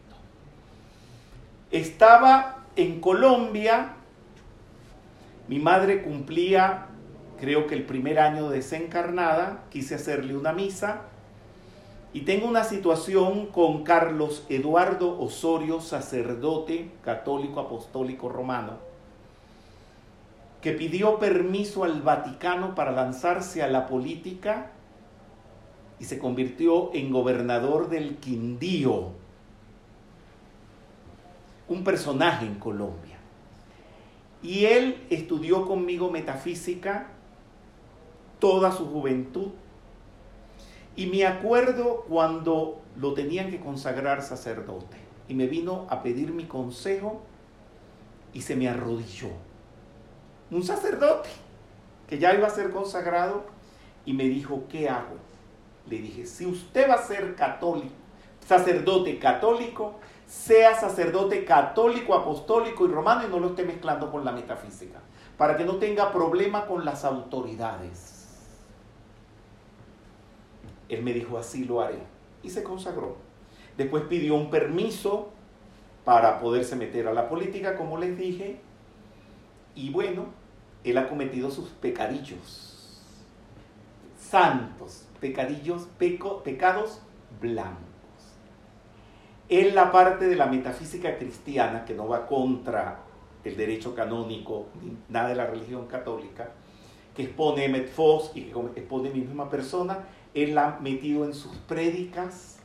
[1.73, 3.95] Estaba en Colombia,
[5.49, 6.87] mi madre cumplía
[7.43, 11.01] creo que el primer año desencarnada, quise hacerle una misa.
[12.13, 18.77] Y tengo una situación con Carlos Eduardo Osorio, sacerdote católico apostólico romano,
[20.61, 24.71] que pidió permiso al Vaticano para lanzarse a la política
[25.99, 29.09] y se convirtió en gobernador del Quindío,
[31.67, 33.17] un personaje en Colombia.
[34.41, 37.07] Y él estudió conmigo metafísica
[38.39, 39.51] toda su juventud.
[40.95, 44.97] Y me acuerdo cuando lo tenían que consagrar sacerdote.
[45.27, 47.21] Y me vino a pedir mi consejo
[48.33, 49.29] y se me arrodilló.
[50.51, 51.29] Un sacerdote
[52.07, 53.45] que ya iba a ser consagrado
[54.05, 55.15] y me dijo, ¿qué hago?
[55.87, 57.93] Le dije, si usted va a ser católico,
[58.45, 59.95] sacerdote católico,
[60.33, 64.99] sea sacerdote católico, apostólico y romano y no lo esté mezclando con la metafísica,
[65.37, 68.27] para que no tenga problema con las autoridades.
[70.89, 71.99] Él me dijo, así lo haré.
[72.41, 73.15] Y se consagró.
[73.77, 75.29] Después pidió un permiso
[76.03, 78.59] para poderse meter a la política, como les dije.
[79.75, 80.25] Y bueno,
[80.83, 83.01] él ha cometido sus pecadillos.
[84.19, 85.87] Santos, pecadillos,
[86.43, 87.01] pecados
[87.39, 87.92] blancos.
[89.49, 92.99] En la parte de la metafísica cristiana, que no va contra
[93.43, 96.51] el derecho canónico ni nada de la religión católica,
[97.15, 99.99] que expone Emmett Fox y que expone mi misma persona,
[100.33, 102.57] él la ha metido en sus prédicas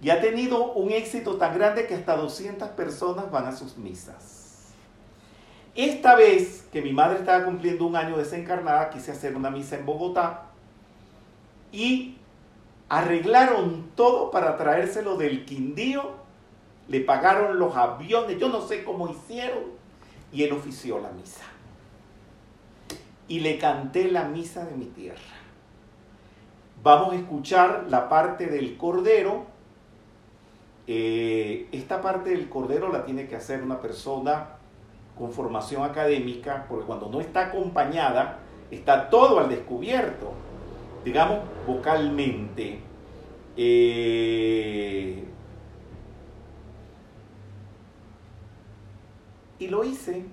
[0.00, 4.72] y ha tenido un éxito tan grande que hasta 200 personas van a sus misas.
[5.74, 9.86] Esta vez que mi madre estaba cumpliendo un año desencarnada, quise hacer una misa en
[9.86, 10.46] Bogotá
[11.72, 12.16] y
[12.88, 16.12] arreglaron todo para traérselo del Quindío,
[16.88, 19.64] le pagaron los aviones, yo no sé cómo hicieron,
[20.32, 21.44] y él ofició la misa.
[23.26, 25.20] Y le canté la misa de mi tierra.
[26.82, 29.46] Vamos a escuchar la parte del Cordero.
[30.86, 34.48] Eh, esta parte del Cordero la tiene que hacer una persona
[35.16, 40.32] con formación académica, porque cuando no está acompañada, está todo al descubierto,
[41.04, 42.80] digamos, vocalmente.
[43.56, 45.24] Eh,
[49.58, 50.24] y lo hice.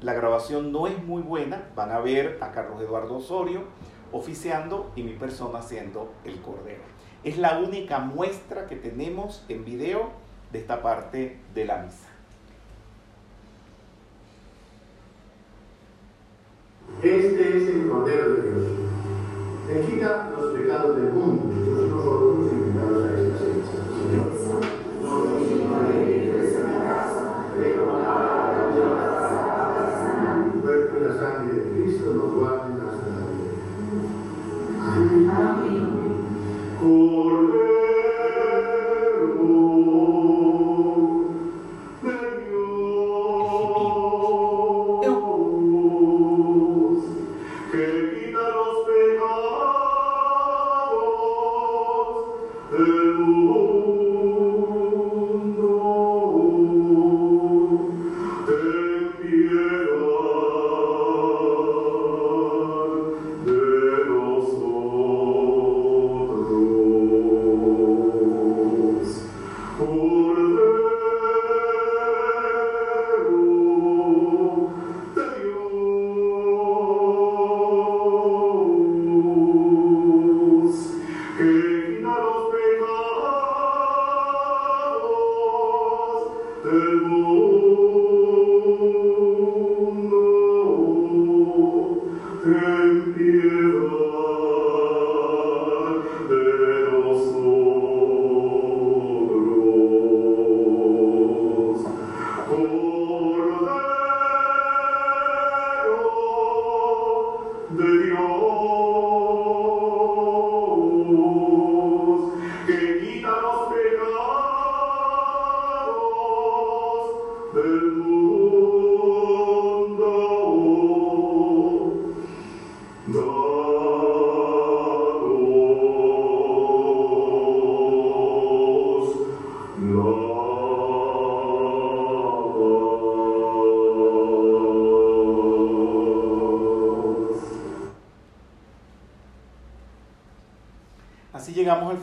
[0.00, 1.68] La grabación no es muy buena.
[1.76, 3.62] Van a ver a Carlos Eduardo Osorio
[4.12, 6.82] oficiando y mi persona haciendo el cordero.
[7.24, 10.10] Es la única muestra que tenemos en video
[10.52, 12.08] de esta parte de la misa.
[17.02, 19.11] Este es el Cordero de Dios.
[19.80, 21.61] Quita los pecados del mundo.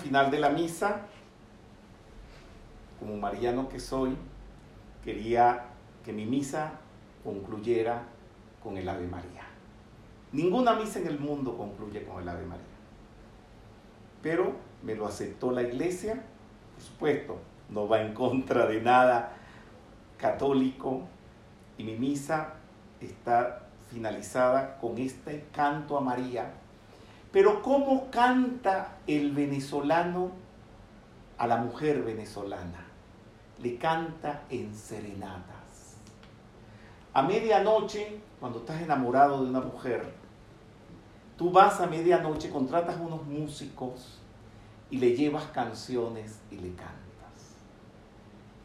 [0.09, 1.01] Final de la misa.
[2.99, 4.17] Como mariano que soy,
[5.03, 5.65] quería
[6.03, 6.71] que mi misa
[7.23, 8.01] concluyera
[8.63, 9.43] con el Ave María.
[10.31, 12.65] Ninguna misa en el mundo concluye con el Ave María.
[14.23, 16.23] Pero me lo aceptó la iglesia,
[16.73, 17.37] por supuesto,
[17.69, 19.33] no va en contra de nada
[20.17, 21.03] católico
[21.77, 22.55] y mi misa
[22.99, 26.51] está finalizada con este canto a María.
[27.31, 30.31] Pero ¿cómo canta el venezolano
[31.37, 32.85] a la mujer venezolana?
[33.61, 35.97] Le canta en serenatas.
[37.13, 40.11] A medianoche, cuando estás enamorado de una mujer,
[41.37, 44.19] tú vas a medianoche, contratas unos músicos
[44.89, 46.95] y le llevas canciones y le cantas.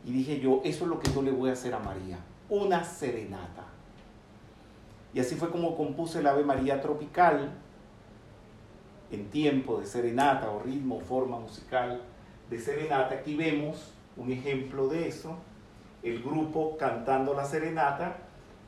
[0.07, 2.83] Y dije yo, eso es lo que yo le voy a hacer a María, una
[2.83, 3.65] serenata.
[5.12, 7.53] Y así fue como compuse el Ave María Tropical,
[9.15, 12.03] en tiempo de serenata o ritmo, forma musical
[12.51, 13.15] de serenata.
[13.15, 15.37] Aquí vemos un ejemplo de eso,
[16.03, 18.17] el grupo cantando la serenata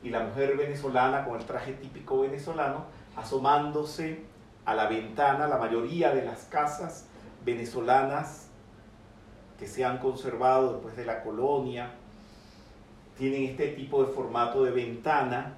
[0.03, 2.85] y la mujer venezolana con el traje típico venezolano
[3.15, 4.21] asomándose
[4.65, 7.07] a la ventana, la mayoría de las casas
[7.45, 8.47] venezolanas
[9.57, 11.91] que se han conservado después de la colonia
[13.17, 15.55] tienen este tipo de formato de ventana.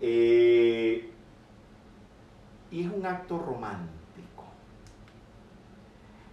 [0.00, 1.10] Eh,
[2.70, 4.44] y es un acto romántico.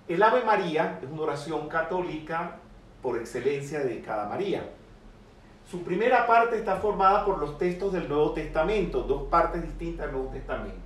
[0.08, 2.58] El Ave María es una oración católica
[3.02, 4.70] por excelencia dedicada a María.
[5.70, 10.16] Su primera parte está formada por los textos del Nuevo Testamento, dos partes distintas del
[10.16, 10.78] Nuevo Testamento,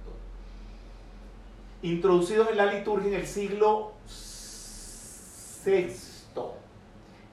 [1.84, 3.92] introducidos en la liturgia en el siglo
[5.64, 5.88] VI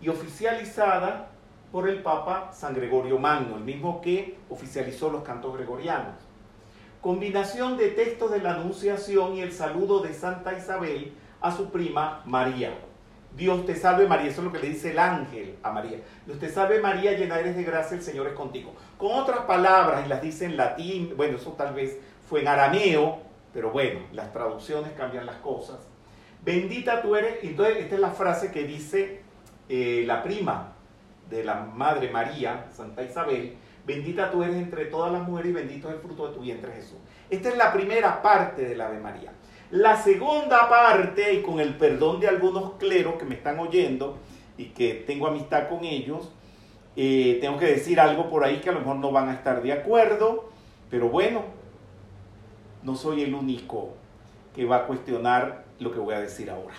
[0.03, 1.31] y oficializada
[1.73, 6.28] por el Papa San Gregorio Magno, el mismo que oficializó los cantos gregorianos.
[7.01, 12.23] Combinación de textos de la Anunciación y el saludo de Santa Isabel a su prima
[12.25, 12.77] María.
[13.37, 15.99] Dios te salve María, eso es lo que le dice el ángel a María.
[16.27, 18.75] Dios te salve María, llena eres de gracia, el Señor es contigo.
[18.97, 21.97] Con otras palabras, y las dice en latín, bueno, eso tal vez
[22.29, 23.21] fue en arameo,
[23.53, 25.79] pero bueno, las traducciones cambian las cosas.
[26.45, 29.23] Bendita tú eres, entonces esta es la frase que dice
[29.69, 30.73] eh, la prima
[31.31, 33.55] de la Madre María, Santa Isabel,
[33.89, 36.71] bendita tú eres entre todas las mujeres y bendito es el fruto de tu vientre
[36.73, 36.99] Jesús.
[37.31, 39.33] Esta es la primera parte de la Ave María.
[39.71, 44.19] La segunda parte, y con el perdón de algunos cleros que me están oyendo
[44.59, 46.31] y que tengo amistad con ellos,
[46.97, 49.63] eh, tengo que decir algo por ahí que a lo mejor no van a estar
[49.63, 50.51] de acuerdo,
[50.91, 51.45] pero bueno,
[52.83, 53.95] no soy el único
[54.55, 56.75] que va a cuestionar lo que voy a decir ahora.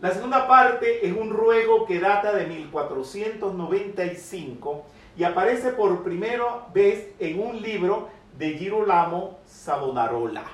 [0.00, 4.86] La segunda parte es un ruego que data de 1495
[5.16, 8.08] y aparece por primera vez en un libro
[8.38, 10.44] de Girolamo Savonarola.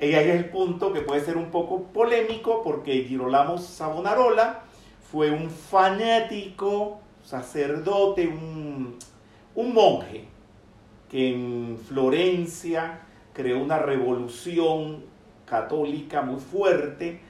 [0.00, 4.62] Y ahí es el punto que puede ser un poco polémico porque Girolamo Savonarola
[5.10, 8.96] fue un fanático, sacerdote, un,
[9.54, 10.24] un monje
[11.10, 13.00] que en Florencia
[13.32, 15.04] creó una revolución
[15.46, 17.20] católica muy fuerte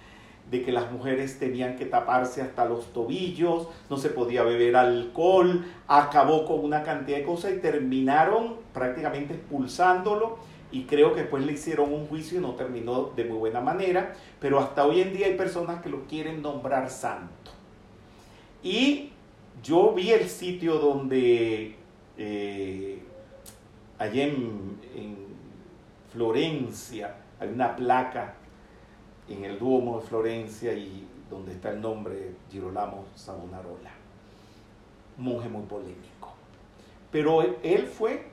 [0.51, 5.65] de que las mujeres tenían que taparse hasta los tobillos, no se podía beber alcohol,
[5.87, 10.39] acabó con una cantidad de cosas y terminaron prácticamente expulsándolo
[10.71, 14.15] y creo que después le hicieron un juicio y no terminó de muy buena manera,
[14.41, 17.51] pero hasta hoy en día hay personas que lo quieren nombrar santo.
[18.63, 19.11] Y
[19.63, 21.77] yo vi el sitio donde
[22.17, 22.99] eh,
[23.99, 25.17] allá en, en
[26.13, 28.35] Florencia hay una placa
[29.29, 33.91] en el Duomo de Florencia y donde está el nombre Girolamo Savonarola.
[35.17, 36.33] Monje muy polémico.
[37.11, 38.27] Pero él fue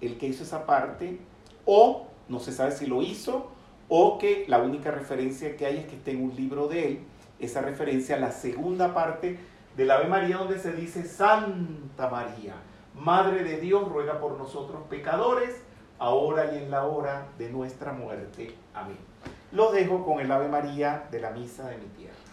[0.00, 1.18] el que hizo esa parte,
[1.64, 3.50] o no se sabe si lo hizo,
[3.88, 6.98] o que la única referencia que hay es que está en un libro de él,
[7.38, 9.38] esa referencia a la segunda parte
[9.76, 12.54] del Ave María, donde se dice Santa María,
[12.94, 15.62] Madre de Dios, ruega por nosotros pecadores,
[15.98, 18.54] ahora y en la hora de nuestra muerte.
[18.72, 18.96] Amén.
[19.52, 22.25] Los dejo con el Ave María de la Misa de mi tierra.